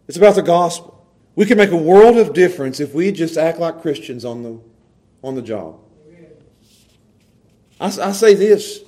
[0.09, 1.07] It's about the gospel.
[1.35, 4.61] We can make a world of difference if we just act like Christians on the,
[5.23, 5.81] on the job.
[7.79, 8.81] I, I say this,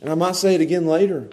[0.00, 1.28] and I might say it again later.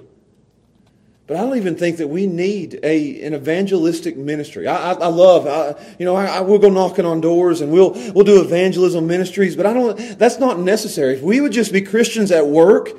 [1.25, 4.67] But I don't even think that we need a, an evangelistic ministry.
[4.67, 7.71] I, I, I love, I, you know, I, I, will go knocking on doors and
[7.71, 11.13] we'll, we'll do evangelism ministries, but I don't, that's not necessary.
[11.13, 12.89] If we would just be Christians at work,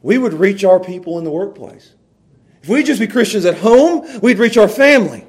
[0.00, 1.92] we would reach our people in the workplace.
[2.62, 5.26] If we just be Christians at home, we'd reach our family.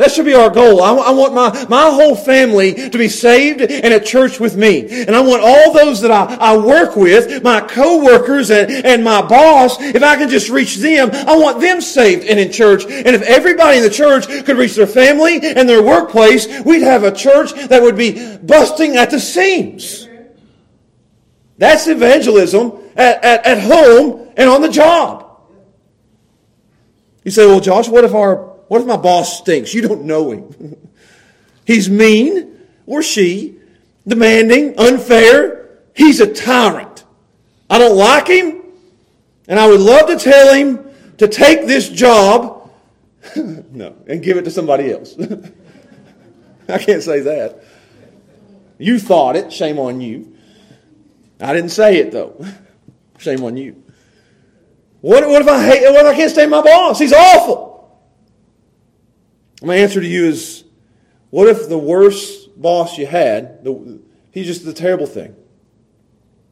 [0.00, 0.82] That should be our goal.
[0.82, 5.04] I, I, want my, my whole family to be saved and at church with me.
[5.04, 9.20] And I want all those that I, I work with, my co-workers and, and my
[9.20, 12.84] boss, if I can just reach them, I want them saved and in church.
[12.84, 17.04] And if everybody in the church could reach their family and their workplace, we'd have
[17.04, 20.08] a church that would be busting at the seams.
[21.58, 25.42] That's evangelism at, at, at home and on the job.
[27.22, 29.74] You say, well, Josh, what if our what if my boss stinks?
[29.74, 30.76] You don't know him.
[31.66, 32.56] He's mean
[32.86, 33.56] or she,
[34.06, 35.80] demanding, unfair.
[35.92, 37.02] He's a tyrant.
[37.68, 38.62] I don't like him,
[39.48, 42.70] and I would love to tell him to take this job,
[43.36, 45.16] no, and give it to somebody else.
[46.68, 47.64] I can't say that.
[48.78, 50.36] You thought it, shame on you.
[51.40, 52.46] I didn't say it though.
[53.18, 53.82] Shame on you.
[55.00, 57.00] What, what if I hate, what if I can't stand my boss?
[57.00, 57.69] He's awful.
[59.62, 60.64] My answer to you is
[61.30, 65.34] what if the worst boss you had, the, he's just the terrible thing,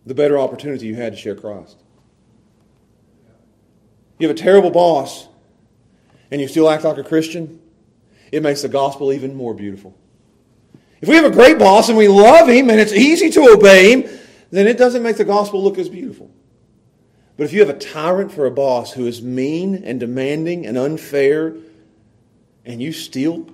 [0.07, 1.77] the better opportunity you had to share Christ?
[4.19, 5.29] You have a terrible boss
[6.31, 7.61] and you still act like a Christian,
[8.31, 9.97] it makes the gospel even more beautiful.
[11.01, 13.93] If we have a great boss and we love him and it's easy to obey
[13.93, 14.19] him,
[14.51, 16.31] then it doesn't make the gospel look as beautiful.
[17.37, 20.77] But if you have a tyrant for a boss who is mean and demanding and
[20.77, 21.55] unfair
[22.69, 23.49] and you still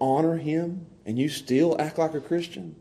[0.00, 2.76] honor him and you still act like a Christian,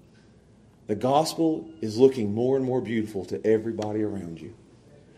[0.87, 4.53] the gospel is looking more and more beautiful to everybody around you.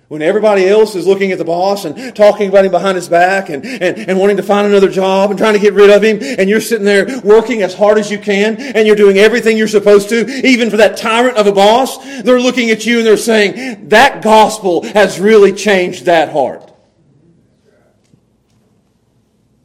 [0.08, 3.50] When everybody else is looking at the boss and talking about him behind his back
[3.50, 6.20] and, and, and wanting to find another job and trying to get rid of him,
[6.22, 9.68] and you're sitting there working as hard as you can, and you're doing everything you're
[9.68, 13.18] supposed to, even for that tyrant of a boss, they're looking at you and they're
[13.18, 16.73] saying, that gospel has really changed that heart.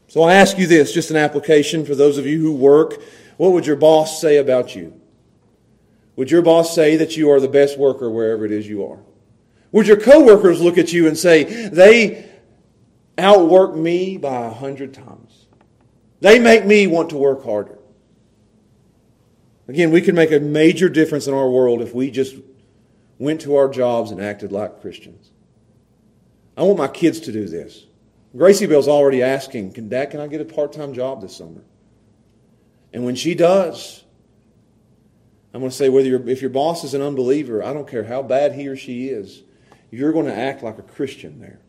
[0.09, 3.01] So I ask you this, just an application for those of you who work.
[3.37, 4.99] What would your boss say about you?
[6.17, 8.99] Would your boss say that you are the best worker wherever it is you are?
[9.71, 12.29] Would your coworkers look at you and say, they
[13.19, 15.47] outwork me by a hundred times?
[16.21, 17.79] They make me want to work harder.
[19.69, 22.35] Again, we can make a major difference in our world if we just
[23.19, 25.31] went to our jobs and acted like Christians.
[26.57, 27.85] I want my kids to do this.
[28.37, 31.63] Gracie Bell's already asking, can Dad, can I get a part-time job this summer?
[32.93, 34.05] And when she does,
[35.53, 38.23] I'm going to say whether if your boss is an unbeliever, I don't care how
[38.23, 39.43] bad he or she is,
[39.91, 41.61] you're going to act like a Christian there.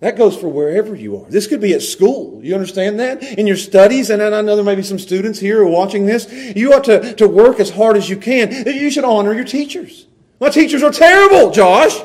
[0.00, 1.30] That goes for wherever you are.
[1.30, 2.40] This could be at school.
[2.42, 3.22] You understand that?
[3.22, 6.04] In your studies, and I know there may be some students here who are watching
[6.04, 6.30] this.
[6.30, 8.66] You ought to, to work as hard as you can.
[8.66, 10.06] You should honor your teachers.
[10.40, 11.96] My teachers are terrible, Josh.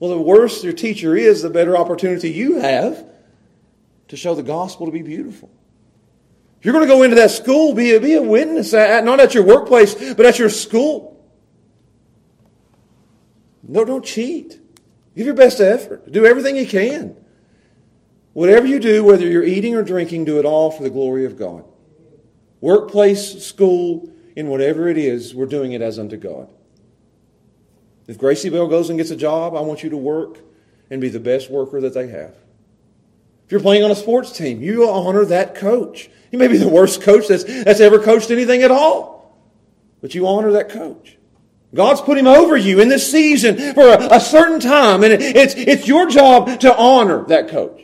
[0.00, 3.09] Well, the worse your teacher is, the better opportunity you have
[4.10, 5.50] to show the gospel to be beautiful.
[6.58, 9.18] If you're going to go into that school, be a, be a witness, at, not
[9.18, 11.24] at your workplace, but at your school.
[13.66, 14.60] No, don't cheat.
[15.16, 16.10] Give your best effort.
[16.10, 17.16] Do everything you can.
[18.32, 21.38] Whatever you do, whether you're eating or drinking, do it all for the glory of
[21.38, 21.64] God.
[22.60, 26.50] Workplace, school, in whatever it is, we're doing it as unto God.
[28.06, 30.38] If Gracie Bell goes and gets a job, I want you to work
[30.90, 32.34] and be the best worker that they have.
[33.50, 36.08] If you're playing on a sports team, you honor that coach.
[36.30, 39.36] He may be the worst coach that's, that's ever coached anything at all,
[40.00, 41.18] but you honor that coach.
[41.74, 45.54] God's put him over you in this season for a, a certain time, and it's,
[45.56, 47.82] it's your job to honor that coach.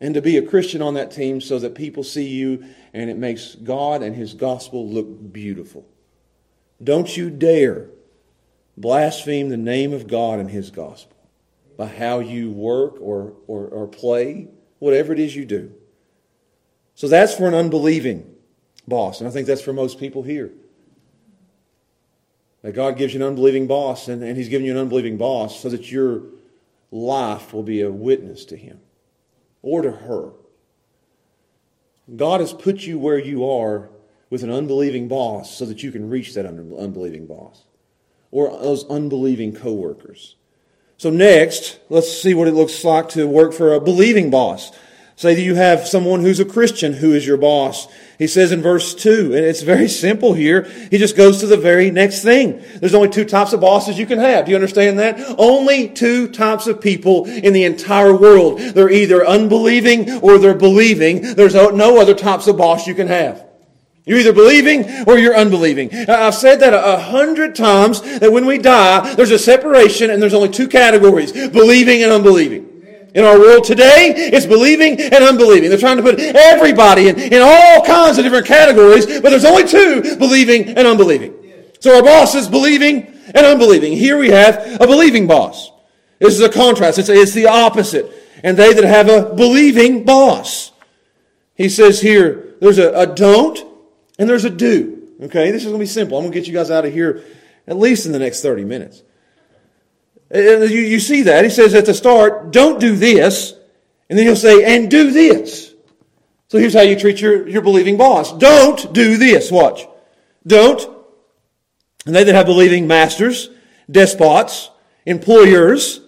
[0.00, 3.18] And to be a Christian on that team so that people see you and it
[3.18, 5.86] makes God and His gospel look beautiful.
[6.82, 7.88] Don't you dare
[8.78, 11.13] blaspheme the name of God and His gospel
[11.76, 15.72] by how you work or, or, or play, whatever it is you do.
[16.94, 18.34] So that's for an unbelieving
[18.86, 20.52] boss, and I think that's for most people here.
[22.62, 25.60] That God gives you an unbelieving boss, and, and He's given you an unbelieving boss
[25.60, 26.22] so that your
[26.90, 28.80] life will be a witness to Him
[29.62, 30.30] or to her.
[32.14, 33.90] God has put you where you are
[34.30, 37.64] with an unbelieving boss so that you can reach that unbelieving boss
[38.30, 40.36] or those unbelieving coworkers.
[40.96, 44.72] So next, let's see what it looks like to work for a believing boss.
[45.16, 47.86] Say that you have someone who's a Christian who is your boss.
[48.18, 50.62] He says in verse 2, and it's very simple here.
[50.90, 52.62] He just goes to the very next thing.
[52.80, 54.44] There's only two types of bosses you can have.
[54.44, 55.36] Do you understand that?
[55.38, 58.58] Only two types of people in the entire world.
[58.58, 61.34] They're either unbelieving or they're believing.
[61.34, 63.46] There's no other types of boss you can have.
[64.06, 65.94] You're either believing or you're unbelieving.
[66.08, 70.34] I've said that a hundred times that when we die, there's a separation and there's
[70.34, 72.70] only two categories, believing and unbelieving.
[73.14, 75.70] In our world today, it's believing and unbelieving.
[75.70, 79.66] They're trying to put everybody in, in all kinds of different categories, but there's only
[79.66, 81.32] two, believing and unbelieving.
[81.80, 83.92] So our boss is believing and unbelieving.
[83.92, 85.70] Here we have a believing boss.
[86.18, 86.98] This is a contrast.
[86.98, 88.10] It's, it's the opposite.
[88.42, 90.72] And they that have a believing boss.
[91.54, 93.73] He says here, there's a, a don't
[94.18, 95.08] and there's a do.
[95.22, 96.18] Okay, this is going to be simple.
[96.18, 97.24] I'm going to get you guys out of here
[97.66, 99.02] at least in the next 30 minutes.
[100.30, 101.44] And you, you see that.
[101.44, 103.54] He says at the start, don't do this.
[104.08, 105.74] And then he'll say, and do this.
[106.48, 108.36] So here's how you treat your, your believing boss.
[108.36, 109.50] Don't do this.
[109.50, 109.86] Watch.
[110.46, 110.82] Don't.
[112.06, 113.48] And they that have believing masters,
[113.90, 114.70] despots,
[115.06, 116.00] employers,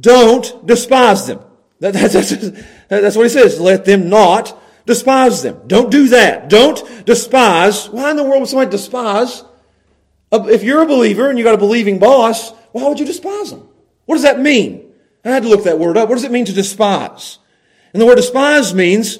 [0.00, 1.40] don't despise them.
[1.80, 2.30] That, that, that's,
[2.88, 3.58] that's what he says.
[3.58, 4.58] Let them not
[4.92, 5.62] despise them.
[5.66, 6.48] Don't do that.
[6.48, 7.88] Don't despise.
[7.88, 9.44] Why in the world would somebody despise?
[10.32, 13.68] If you're a believer and you got a believing boss, why would you despise them?
[14.06, 14.92] What does that mean?
[15.24, 16.08] I had to look that word up.
[16.08, 17.38] What does it mean to despise?
[17.92, 19.18] And the word despise means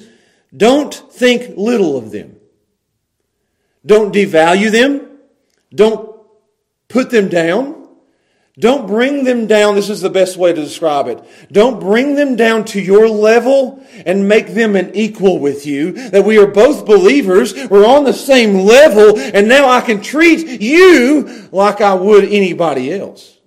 [0.55, 2.37] don't think little of them.
[3.85, 5.19] Don't devalue them.
[5.73, 6.19] Don't
[6.87, 7.82] put them down.
[8.59, 9.73] Don't bring them down.
[9.73, 11.23] This is the best way to describe it.
[11.51, 15.93] Don't bring them down to your level and make them an equal with you.
[16.09, 17.55] That we are both believers.
[17.67, 22.93] We're on the same level and now I can treat you like I would anybody
[22.93, 23.39] else.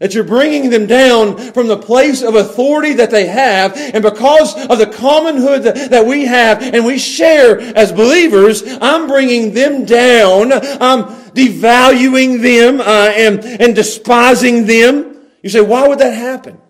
[0.00, 4.54] That you're bringing them down from the place of authority that they have, and because
[4.66, 9.86] of the commonhood that, that we have and we share as believers, I'm bringing them
[9.86, 10.52] down.
[10.52, 15.20] I'm devaluing them uh, and, and despising them.
[15.42, 16.60] You say, why would that happen?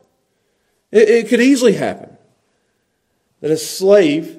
[0.90, 2.16] It, it could easily happen
[3.40, 4.38] that a slave,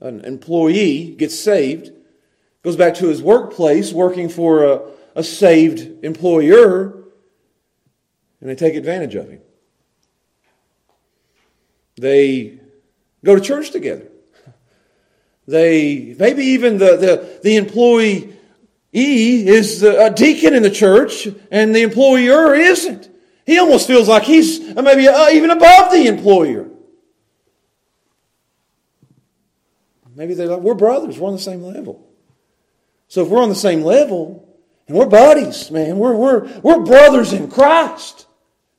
[0.00, 1.90] an employee, gets saved,
[2.62, 4.82] goes back to his workplace working for a,
[5.14, 7.04] a saved employer
[8.40, 9.40] and they take advantage of him.
[11.96, 12.60] They
[13.24, 14.06] go to church together.
[15.48, 18.35] They maybe even the, the, the employee
[18.96, 23.10] is a deacon in the church and the employer isn't.
[23.44, 26.68] He almost feels like he's maybe uh, even above the employer.
[30.14, 32.08] Maybe they're like, we're brothers, we're on the same level.
[33.08, 34.48] So if we're on the same level,
[34.88, 38.26] and we're buddies, man, we're, we're, we're brothers in Christ.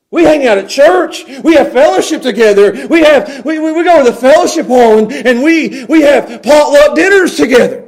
[0.10, 1.26] We hang out at church.
[1.44, 2.88] We have fellowship together.
[2.88, 6.42] We have we, we, we go to the fellowship hall and, and we, we have
[6.42, 7.87] potluck dinners together.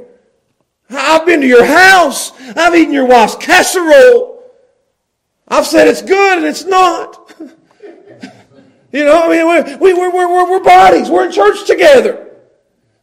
[0.90, 2.32] I've been to your house.
[2.56, 4.42] I've eaten your wife's casserole.
[5.46, 7.34] I've said it's good and it's not.
[8.92, 11.08] you know, I mean, we're, we, we're, we're, we're bodies.
[11.08, 12.30] We're in church together.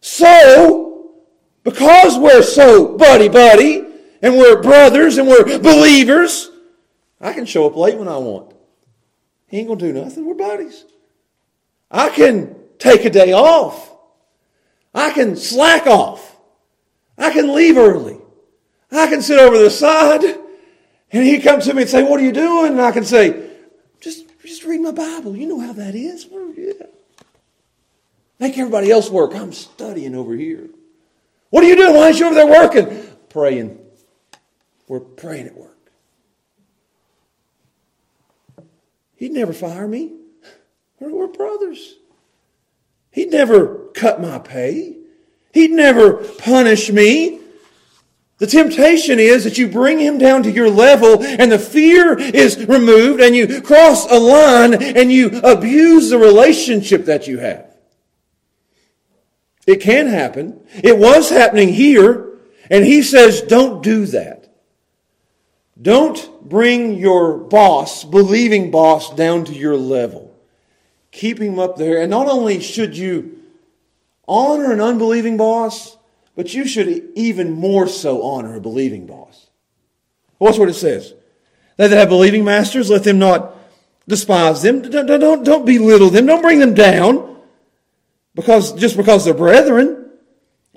[0.01, 1.11] So,
[1.63, 3.85] because we're so buddy buddy
[4.21, 6.49] and we're brothers and we're believers,
[7.19, 8.53] I can show up late when I want.
[9.47, 10.25] He ain't going to do nothing.
[10.25, 10.85] We're buddies.
[11.89, 13.93] I can take a day off.
[14.93, 16.36] I can slack off.
[17.17, 18.17] I can leave early.
[18.91, 20.23] I can sit over the side
[21.11, 22.73] and he comes to me and say, what are you doing?
[22.73, 23.49] And I can say,
[23.99, 25.35] just, just read my Bible.
[25.35, 26.27] You know how that is.
[28.39, 29.35] Make everybody else work.
[29.35, 30.69] I'm studying over here.
[31.49, 31.95] What are you doing?
[31.95, 33.07] Why aren't you over there working?
[33.29, 33.79] Praying.
[34.87, 35.73] We're praying at work.
[39.15, 40.13] He'd never fire me.
[40.99, 41.95] We're, we're brothers.
[43.11, 44.96] He'd never cut my pay.
[45.57, 47.39] He'd never punish me.
[48.37, 52.63] The temptation is that you bring him down to your level and the fear is
[52.67, 57.75] removed and you cross a line and you abuse the relationship that you have.
[59.65, 60.61] It can happen.
[60.75, 62.37] It was happening here.
[62.69, 64.53] And he says, don't do that.
[65.81, 70.35] Don't bring your boss, believing boss, down to your level.
[71.09, 71.99] Keep him up there.
[71.99, 73.36] And not only should you
[74.27, 75.97] honor an unbelieving boss,
[76.35, 79.47] but you should even more so honor a believing boss.
[80.37, 81.13] What's what it says?
[81.77, 83.55] They that have believing masters, let them not
[84.07, 84.81] despise them.
[84.81, 86.25] Don't, don't, don't belittle them.
[86.25, 87.41] Don't bring them down
[88.35, 90.11] because, just because they're brethren.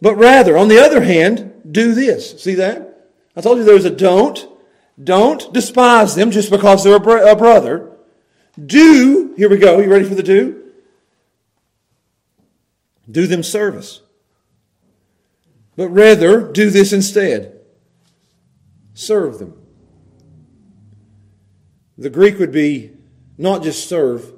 [0.01, 2.43] But rather, on the other hand, do this.
[2.43, 3.09] See that?
[3.37, 4.47] I told you there was a don't
[5.03, 7.91] don't despise them just because they're a, a brother.
[8.63, 10.60] Do, here we go, you ready for the do?
[13.11, 14.03] Do them service.
[15.77, 17.57] But rather, do this instead
[18.93, 19.55] serve them.
[21.97, 22.93] The Greek would be
[23.39, 24.33] not just serve,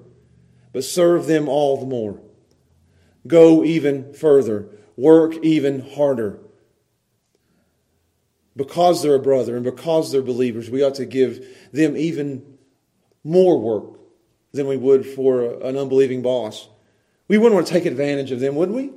[0.72, 2.20] but serve them all the more.
[3.26, 4.68] Go even further.
[4.96, 6.38] Work even harder
[8.56, 12.58] because they're a brother and because they're believers, we ought to give them even
[13.24, 13.98] more work
[14.52, 16.68] than we would for an unbelieving boss.
[17.28, 18.90] We wouldn't want to take advantage of them, would we?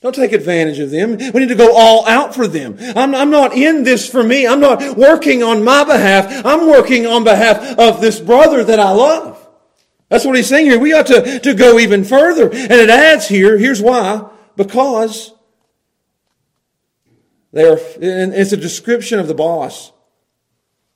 [0.00, 1.16] Don't take advantage of them.
[1.16, 2.76] We need to go all out for them.
[2.94, 4.46] I'm, I'm, not in this for me.
[4.46, 6.44] I'm not working on my behalf.
[6.44, 9.48] I'm working on behalf of this brother that I love.
[10.10, 10.78] That's what he's saying here.
[10.78, 12.50] We ought to, to go even further.
[12.50, 14.28] And it adds here, here's why.
[14.56, 15.32] Because
[17.54, 19.90] they are, and it's a description of the boss.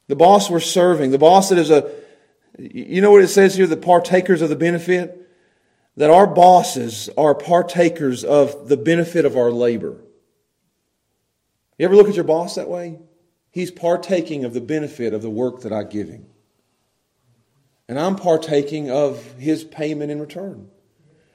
[0.09, 1.13] The boss we're serving.
[1.13, 1.91] The boss that is a,
[2.59, 5.28] you know what it says here, the partakers of the benefit?
[5.99, 9.97] That our bosses are partakers of the benefit of our labor.
[11.77, 12.99] You ever look at your boss that way?
[13.51, 16.27] He's partaking of the benefit of the work that I give him.
[17.89, 20.71] And I'm partaking of his payment in return.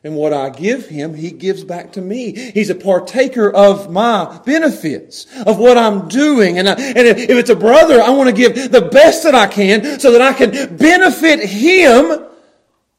[0.01, 2.33] And what I give him, he gives back to me.
[2.51, 6.57] He's a partaker of my benefits, of what I'm doing.
[6.57, 9.47] And, I, and if it's a brother, I want to give the best that I
[9.47, 12.27] can so that I can benefit him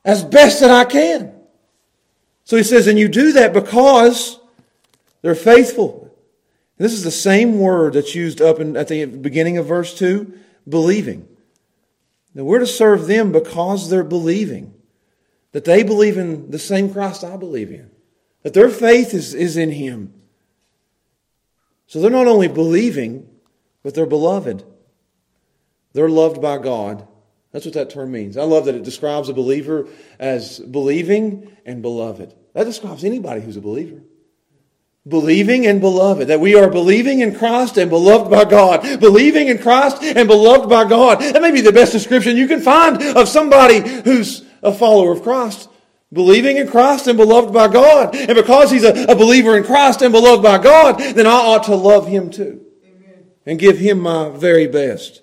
[0.05, 1.34] as best that I can.
[2.45, 4.39] So he says, and you do that because
[5.23, 6.15] they're faithful.
[6.79, 9.97] And this is the same word that's used up in, at the beginning of verse
[9.99, 10.33] 2,
[10.69, 11.27] believing.
[12.35, 14.75] Now we're to serve them because they're believing
[15.53, 17.91] that they believe in the same Christ I believe in,
[18.43, 20.13] that their faith is, is in Him.
[21.87, 23.29] So they're not only believing,
[23.85, 24.65] but they're beloved.
[25.93, 27.07] They're loved by God.
[27.55, 28.37] That's what that term means.
[28.37, 29.87] I love that it describes a believer
[30.19, 32.35] as believing and beloved.
[32.53, 34.03] That describes anybody who's a believer.
[35.07, 36.27] Believing and beloved.
[36.27, 38.99] That we are believing in Christ and beloved by God.
[38.99, 41.21] Believing in Christ and beloved by God.
[41.21, 45.23] That may be the best description you can find of somebody who's a follower of
[45.23, 45.69] Christ.
[46.13, 48.17] Believing in Christ and beloved by God.
[48.17, 51.63] And because he's a, a believer in Christ and beloved by God, then I ought
[51.65, 52.67] to love him too.
[52.85, 53.27] Amen.
[53.47, 55.23] And give him my very best.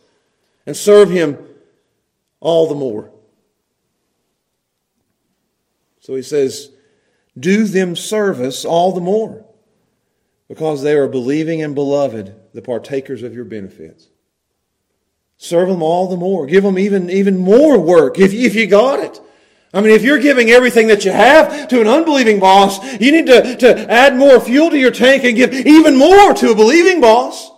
[0.66, 1.38] And serve him
[2.42, 3.10] all the more.
[6.02, 6.72] So he says,
[7.40, 9.46] do them service all the more
[10.50, 14.10] because they are believing and beloved, the partakers of your benefits.
[15.38, 16.46] Serve them all the more.
[16.46, 19.22] Give them even, even more work if, if you got it.
[19.74, 23.28] I mean, if you're giving everything that you have to an unbelieving boss, you need
[23.28, 27.00] to, to add more fuel to your tank and give even more to a believing
[27.00, 27.50] boss.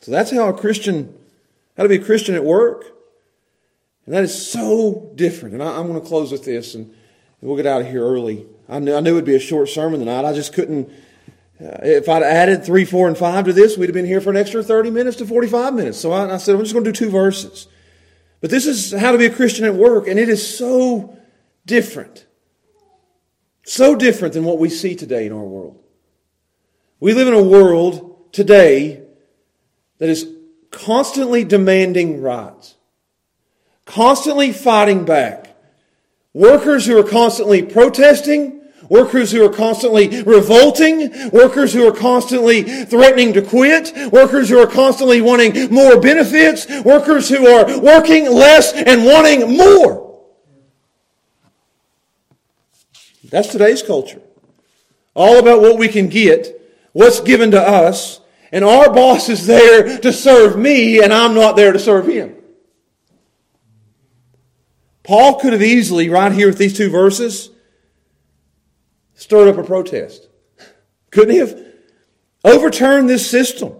[0.00, 1.15] So that's how a Christian
[1.76, 2.84] how to be a Christian at work.
[4.06, 5.54] And that is so different.
[5.54, 6.94] And I, am going to close with this, and,
[7.42, 8.44] we'll get out of here early.
[8.68, 10.24] I knew, I knew it would be a short sermon tonight.
[10.24, 10.88] I just couldn't.
[11.60, 14.30] Uh, if I'd added three, four, and five to this, we'd have been here for
[14.30, 15.98] an extra 30 minutes to 45 minutes.
[15.98, 17.68] So I, I said, I'm just going to do two verses.
[18.40, 21.16] But this is how to be a Christian at work, and it is so
[21.64, 22.26] different.
[23.64, 25.82] So different than what we see today in our world.
[27.00, 29.02] We live in a world today
[29.98, 30.35] that is
[30.76, 32.76] constantly demanding rights,
[33.86, 35.56] constantly fighting back,
[36.34, 38.60] workers who are constantly protesting,
[38.90, 44.66] workers who are constantly revolting, workers who are constantly threatening to quit, workers who are
[44.66, 50.22] constantly wanting more benefits, workers who are working less and wanting more.
[53.30, 54.20] That's today's culture.
[55.14, 56.60] All about what we can get,
[56.92, 58.20] what's given to us,
[58.52, 62.34] and our boss is there to serve me, and I'm not there to serve him.
[65.02, 67.50] Paul could have easily, right here with these two verses,
[69.14, 70.28] stirred up a protest.
[71.10, 71.64] Couldn't he have?
[72.44, 73.74] Overturned this system.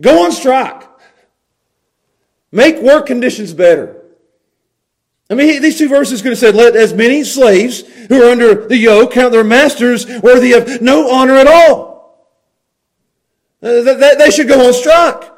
[0.00, 0.84] Go on strike.
[2.52, 4.02] Make work conditions better.
[5.30, 8.66] I mean, these two verses could have said, let as many slaves who are under
[8.66, 11.87] the yoke count their masters worthy of no honor at all.
[13.62, 15.30] Uh, they should go on strike.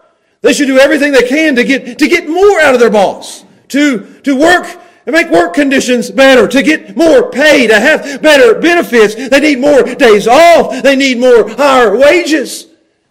[0.42, 3.44] They should do everything they can to get, to get more out of their boss,
[3.68, 4.66] to, to work
[5.06, 9.14] and make work conditions better, to get more pay, to have better benefits.
[9.14, 10.82] They need more days off.
[10.82, 12.66] They need more higher wages.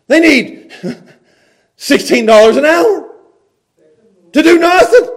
[0.08, 0.72] They need
[1.78, 3.16] $16 an hour
[4.34, 5.16] to do nothing.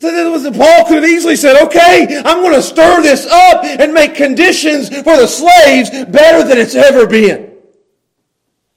[0.00, 4.88] Paul could have easily said, okay, I'm going to stir this up and make conditions
[4.88, 7.49] for the slaves better than it's ever been.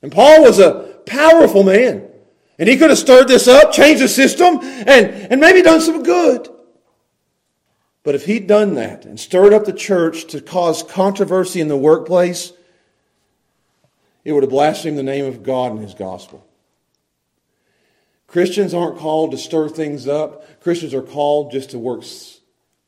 [0.03, 2.07] And Paul was a powerful man.
[2.59, 6.03] And he could have stirred this up, changed the system, and, and maybe done some
[6.03, 6.47] good.
[8.03, 11.77] But if he'd done that and stirred up the church to cause controversy in the
[11.77, 12.51] workplace,
[14.23, 16.45] it would have blasphemed the name of God and his gospel.
[18.27, 20.61] Christians aren't called to stir things up.
[20.61, 22.03] Christians are called just to work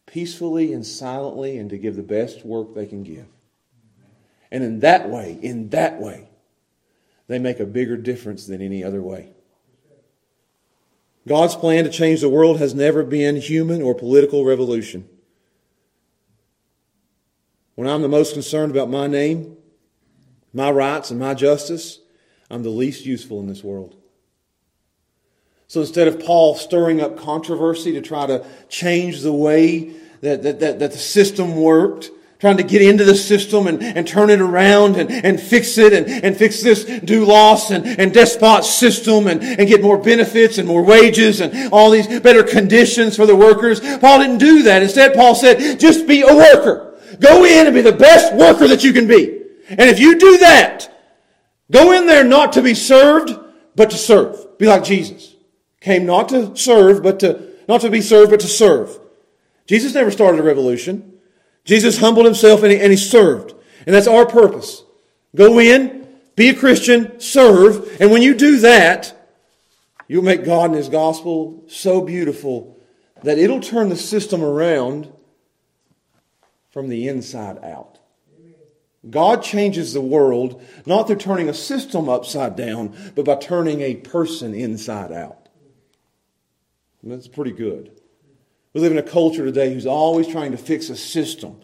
[0.06, 3.26] peacefully and silently and to give the best work they can give.
[4.52, 6.30] And in that way, in that way,
[7.28, 9.30] they make a bigger difference than any other way.
[11.28, 15.10] God's plan to change the world has never been human or political revolution.
[17.74, 19.58] When I'm the most concerned about my name,
[20.54, 22.00] my rights, and my justice,
[22.50, 23.96] I'm the least useful in this world.
[25.68, 30.60] So instead of Paul stirring up controversy to try to change the way that, that,
[30.60, 34.42] that, that the system worked, trying to get into the system and, and turn it
[34.42, 39.42] around and, and fix it and, and fix this doulos and, and despot system and,
[39.42, 43.80] and get more benefits and more wages and all these better conditions for the workers.
[44.00, 44.84] Paul didn't do that.
[44.84, 47.00] Instead, Paul said, just be a worker.
[47.20, 49.42] Go in and be the best worker that you can be.
[49.70, 50.92] And if you do that,
[51.72, 53.34] go in there not to be served,
[53.76, 54.58] but to serve.
[54.58, 55.36] Be like Jesus.
[55.80, 59.00] Came not to serve, but to, not to be served, but to serve.
[59.68, 61.14] Jesus never started a revolution.
[61.66, 63.54] Jesus humbled himself and he, and he served.
[63.86, 64.84] And that's our purpose.
[65.36, 69.30] Go in, be a Christian, serve, and when you do that,
[70.08, 72.80] you'll make God and his gospel so beautiful
[73.24, 75.12] that it'll turn the system around
[76.70, 78.00] from the inside out.
[79.10, 83.96] God changes the world not through turning a system upside down, but by turning a
[83.96, 85.48] person inside out.
[87.02, 87.92] And that's pretty good.
[88.76, 91.62] We live in a culture today who's always trying to fix a system.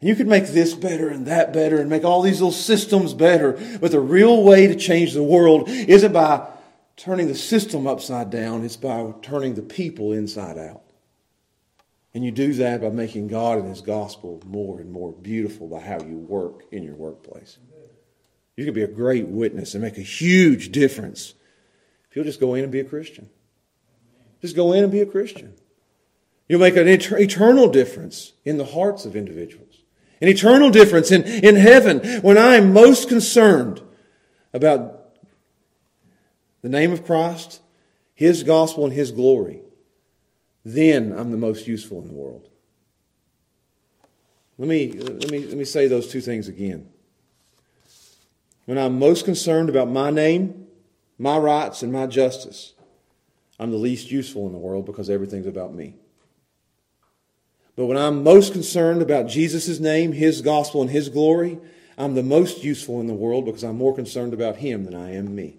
[0.00, 3.12] And you could make this better and that better and make all these little systems
[3.12, 3.52] better.
[3.82, 6.48] But the real way to change the world isn't by
[6.96, 10.80] turning the system upside down, it's by turning the people inside out.
[12.14, 15.80] And you do that by making God and His gospel more and more beautiful by
[15.80, 17.58] how you work in your workplace.
[18.56, 21.34] You can be a great witness and make a huge difference
[22.08, 23.28] if you'll just go in and be a Christian.
[24.40, 25.52] Just go in and be a Christian.
[26.48, 29.82] You'll make an eternal difference in the hearts of individuals.
[30.20, 33.82] An eternal difference in, in heaven when I am most concerned
[34.52, 35.16] about
[36.62, 37.60] the name of Christ,
[38.14, 39.62] His gospel, and His glory.
[40.64, 42.48] Then I'm the most useful in the world.
[44.56, 46.88] Let me, let me, let me say those two things again.
[48.66, 50.68] When I'm most concerned about my name,
[51.18, 52.74] my rights, and my justice,
[53.58, 55.96] I'm the least useful in the world because everything's about me.
[57.76, 61.58] But when I'm most concerned about Jesus' name, His gospel, and His glory,
[61.98, 65.14] I'm the most useful in the world because I'm more concerned about Him than I
[65.14, 65.58] am me.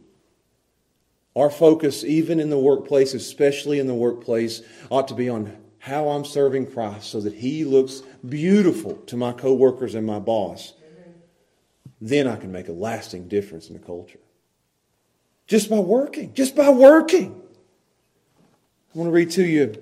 [1.36, 6.10] Our focus, even in the workplace, especially in the workplace, ought to be on how
[6.10, 10.74] I'm serving Christ so that He looks beautiful to my coworkers and my boss.
[12.00, 14.20] Then I can make a lasting difference in the culture.
[15.48, 17.42] Just by working, just by working.
[18.94, 19.76] I want to read to you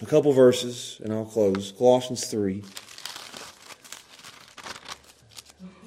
[0.00, 1.72] a couple verses and I'll close.
[1.72, 2.62] Colossians 3.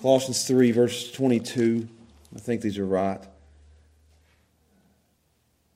[0.02, 1.88] Colossians 3, verse 22.
[2.36, 3.22] I think these are right.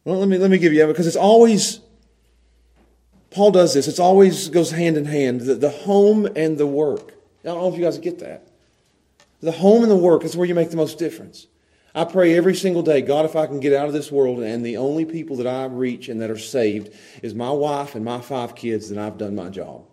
[0.04, 1.80] Well, let me, let me give you, because it's always,
[3.32, 7.14] Paul does this, it's always goes hand in hand, the, the home and the work.
[7.44, 8.48] I don't know if you guys get that.
[9.42, 11.48] The home and the work is where you make the most difference.
[11.96, 14.66] I pray every single day, God, if I can get out of this world and
[14.66, 16.94] the only people that I reach and that are saved
[17.24, 19.86] is my wife and my five kids, then I've done my job.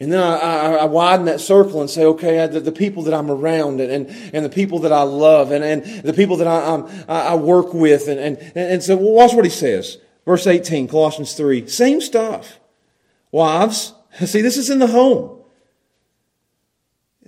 [0.00, 3.14] And then I, I, I widen that circle and say, okay, the, the, people that
[3.14, 6.46] I'm around and, and, and, the people that I love and, and the people that
[6.48, 8.08] I, I, I work with.
[8.08, 9.98] And, and, and so watch what he says.
[10.24, 11.68] Verse 18, Colossians 3.
[11.68, 12.58] Same stuff.
[13.30, 13.92] Wives,
[14.24, 15.40] see, this is in the home.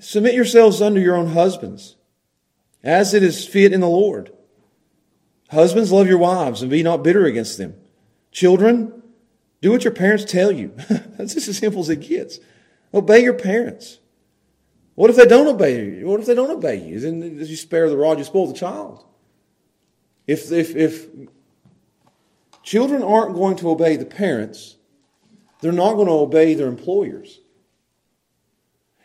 [0.00, 1.96] Submit yourselves under your own husbands
[2.84, 4.30] as it is fit in the Lord.
[5.50, 7.74] Husbands, love your wives and be not bitter against them.
[8.30, 9.02] Children,
[9.62, 10.68] do what your parents tell you.
[10.88, 12.38] That's just as simple as it gets.
[12.92, 13.98] Obey your parents.
[14.94, 16.06] What if they don't obey you?
[16.06, 17.00] What if they don't obey you?
[17.00, 19.04] Then you spare the rod, you spoil the child.
[20.26, 21.08] If, if, if
[22.62, 24.76] children aren't going to obey the parents,
[25.60, 27.40] they're not going to obey their employers.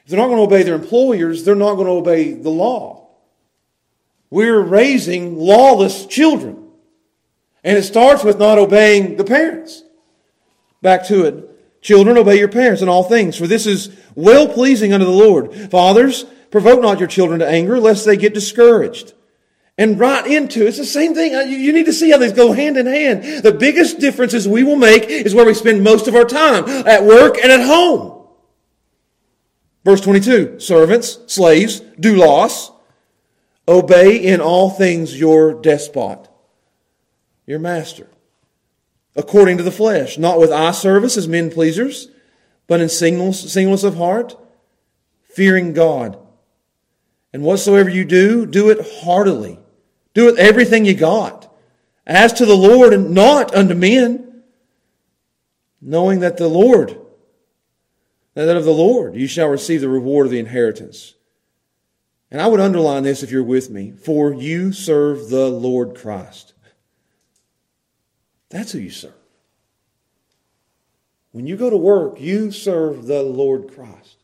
[0.03, 2.98] If they're not going to obey their employers, they're not going to obey the law.
[4.29, 6.67] We're raising lawless children.
[7.63, 9.83] And it starts with not obeying the parents.
[10.81, 11.81] Back to it.
[11.81, 15.53] Children, obey your parents in all things, for this is well pleasing unto the Lord.
[15.71, 19.13] Fathers, provoke not your children to anger, lest they get discouraged.
[19.77, 21.33] And right into it's the same thing.
[21.33, 23.43] Uh, you need to see how these go hand in hand.
[23.43, 27.05] The biggest differences we will make is where we spend most of our time at
[27.05, 28.27] work and at home.
[29.85, 32.71] Verse 22 Servants, slaves, doulos
[33.69, 36.27] Obey in all things your despot,
[37.45, 38.07] your master,
[39.15, 42.07] according to the flesh, not with eye service as men pleasers,
[42.65, 44.35] but in singleness, singleness of heart,
[45.21, 46.17] fearing God.
[47.31, 49.59] And whatsoever you do, do it heartily.
[50.15, 51.55] Do it everything you got.
[52.07, 54.41] As to the Lord and not unto men,
[55.79, 56.99] knowing that the Lord,
[58.33, 61.13] that of the Lord you shall receive the reward of the inheritance.
[62.31, 66.53] And I would underline this if you're with me for you serve the Lord Christ.
[68.49, 69.13] That's who you serve.
[71.31, 74.17] When you go to work, you serve the Lord Christ.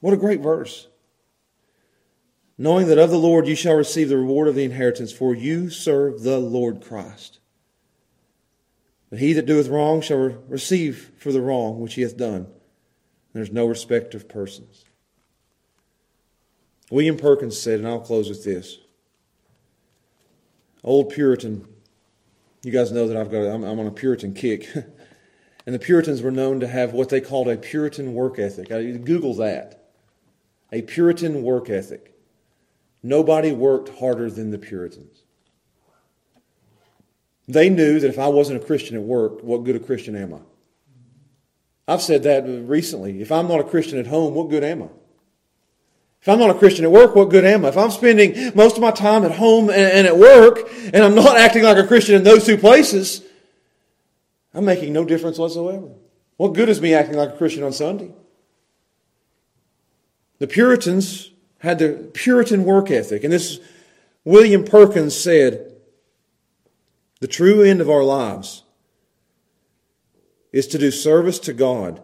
[0.00, 0.86] What a great verse.
[2.56, 5.70] Knowing that of the Lord you shall receive the reward of the inheritance, for you
[5.70, 7.40] serve the Lord Christ.
[9.10, 12.46] But he that doeth wrong shall receive for the wrong which he hath done.
[13.34, 14.84] There's no respect of persons.
[16.90, 18.78] William Perkins said, and I'll close with this.
[20.84, 21.66] Old Puritan,
[22.62, 24.68] you guys know that I've got, I'm, I'm on a Puritan kick.
[25.66, 28.70] and the Puritans were known to have what they called a Puritan work ethic.
[28.70, 29.90] I, Google that.
[30.72, 32.14] A Puritan work ethic.
[33.02, 35.24] Nobody worked harder than the Puritans.
[37.48, 40.34] They knew that if I wasn't a Christian at work, what good a Christian am
[40.34, 40.38] I?
[41.86, 43.20] I've said that recently.
[43.20, 44.88] If I'm not a Christian at home, what good am I?
[46.22, 47.68] If I'm not a Christian at work, what good am I?
[47.68, 50.60] If I'm spending most of my time at home and, at work,
[50.92, 53.22] and I'm not acting like a Christian in those two places,
[54.54, 55.88] I'm making no difference whatsoever.
[56.38, 58.10] What good is me acting like a Christian on Sunday?
[60.38, 63.22] The Puritans had the Puritan work ethic.
[63.22, 63.60] And this
[64.24, 65.72] William Perkins said,
[67.20, 68.63] the true end of our lives
[70.54, 72.00] is to do service to God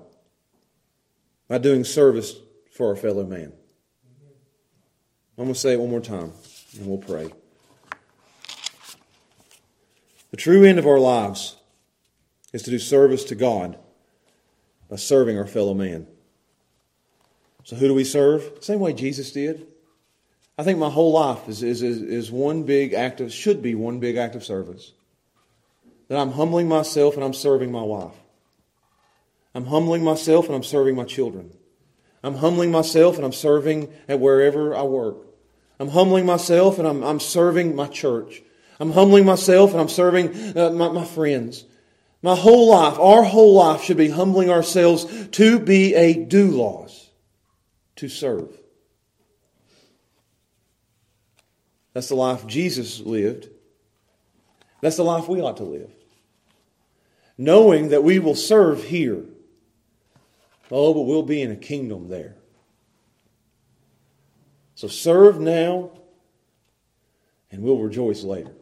[1.46, 2.34] by doing service
[2.72, 3.52] for our fellow man.
[5.38, 6.32] I'm going to say it one more time,
[6.76, 7.30] and we'll pray.
[10.32, 11.58] The true end of our lives
[12.52, 13.78] is to do service to God
[14.88, 16.08] by serving our fellow man.
[17.62, 18.50] So, who do we serve?
[18.62, 19.68] Same way Jesus did.
[20.58, 23.76] I think my whole life is, is, is, is one big act of, should be
[23.76, 24.90] one big act of service.
[26.08, 28.16] That I'm humbling myself and I'm serving my wife.
[29.54, 31.52] I'm humbling myself and I'm serving my children.
[32.22, 35.16] I'm humbling myself and I'm serving at wherever I work.
[35.78, 38.42] I'm humbling myself and I'm, I'm serving my church.
[38.78, 41.64] I'm humbling myself and I'm serving uh, my, my friends.
[42.22, 47.08] My whole life, our whole life should be humbling ourselves to be a doulos,
[47.96, 48.50] to serve.
[51.94, 53.48] That's the life Jesus lived.
[54.80, 55.90] That's the life we ought to live.
[57.36, 59.24] Knowing that we will serve here.
[60.70, 62.36] Oh, but we'll be in a kingdom there.
[64.74, 65.90] So serve now,
[67.50, 68.52] and we'll rejoice later.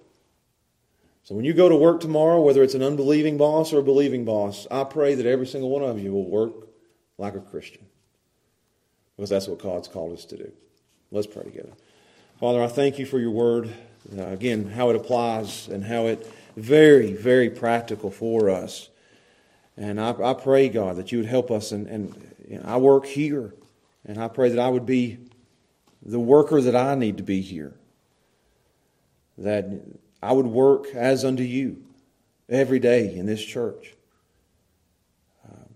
[1.23, 4.25] So when you go to work tomorrow, whether it's an unbelieving boss or a believing
[4.25, 6.53] boss, I pray that every single one of you will work
[7.19, 7.85] like a Christian.
[9.15, 10.53] Because that's what God's called us to do.
[11.11, 11.73] Let's pray together.
[12.41, 13.71] Father, I thank you for your word.
[14.17, 18.89] Uh, again, how it applies and how it very, very practical for us.
[19.79, 21.71] And I, I pray, God, that you would help us.
[21.71, 23.55] And, and know, I work here,
[24.05, 25.19] and I pray that I would be
[26.03, 27.75] the worker that I need to be here.
[29.39, 29.67] That
[30.21, 31.85] I would work as unto you
[32.49, 33.95] every day in this church.
[35.49, 35.69] Um,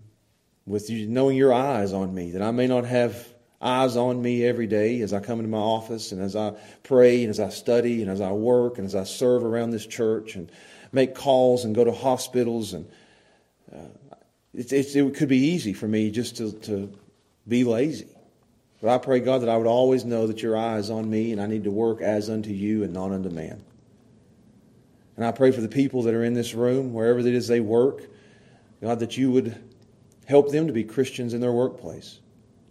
[0.65, 3.25] with you knowing your eyes on me, that I may not have
[3.61, 6.51] eyes on me every day as I come into my office and as I
[6.83, 9.87] pray and as I study and as I work and as I serve around this
[9.87, 10.51] church and
[10.91, 12.73] make calls and go to hospitals.
[12.73, 12.89] And
[14.53, 16.93] it could be easy for me just to, to
[17.47, 18.07] be lazy.
[18.81, 21.31] But I pray, God, that I would always know that your eye is on me
[21.31, 23.63] and I need to work as unto you and not unto man.
[25.15, 27.59] And I pray for the people that are in this room, wherever it is they
[27.59, 28.01] work,
[28.81, 29.55] God, that you would
[30.25, 32.19] help them to be Christians in their workplace.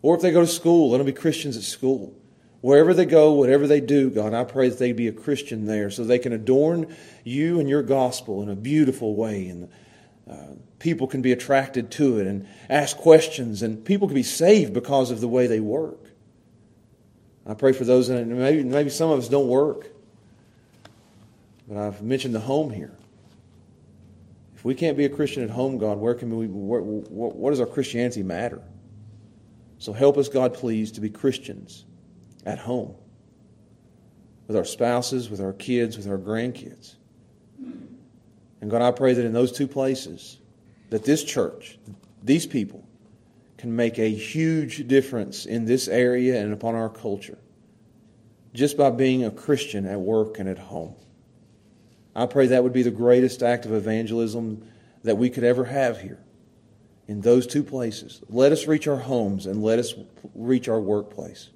[0.02, 2.14] Or if they go to school, let them be Christians at school.
[2.60, 5.90] Wherever they go, whatever they do, God, I pray that they be a Christian there
[5.90, 9.48] so they can adorn you and your gospel in a beautiful way.
[9.48, 9.68] And
[10.30, 14.72] uh, people can be attracted to it and ask questions, and people can be saved
[14.72, 15.98] because of the way they work.
[17.46, 19.88] I pray for those, and maybe, maybe some of us don't work.
[21.68, 22.96] But I've mentioned the home here.
[24.54, 26.46] If we can't be a Christian at home, God, where can we?
[26.46, 28.62] What, what does our Christianity matter?
[29.78, 31.84] So help us, God, please, to be Christians
[32.46, 32.94] at home
[34.46, 36.94] with our spouses, with our kids, with our grandkids.
[38.62, 40.38] And God, I pray that in those two places,
[40.90, 41.78] that this church,
[42.22, 42.86] these people,
[43.58, 47.38] can make a huge difference in this area and upon our culture
[48.54, 50.94] just by being a Christian at work and at home.
[52.14, 54.64] I pray that would be the greatest act of evangelism
[55.02, 56.20] that we could ever have here
[57.08, 58.22] in those two places.
[58.28, 59.94] Let us reach our homes and let us
[60.34, 61.50] reach our workplace.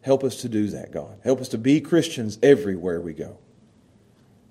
[0.00, 1.20] Help us to do that, God.
[1.22, 3.38] Help us to be Christians everywhere we go.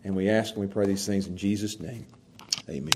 [0.05, 2.05] And we ask and we pray these things in Jesus' name.
[2.69, 2.93] Amen.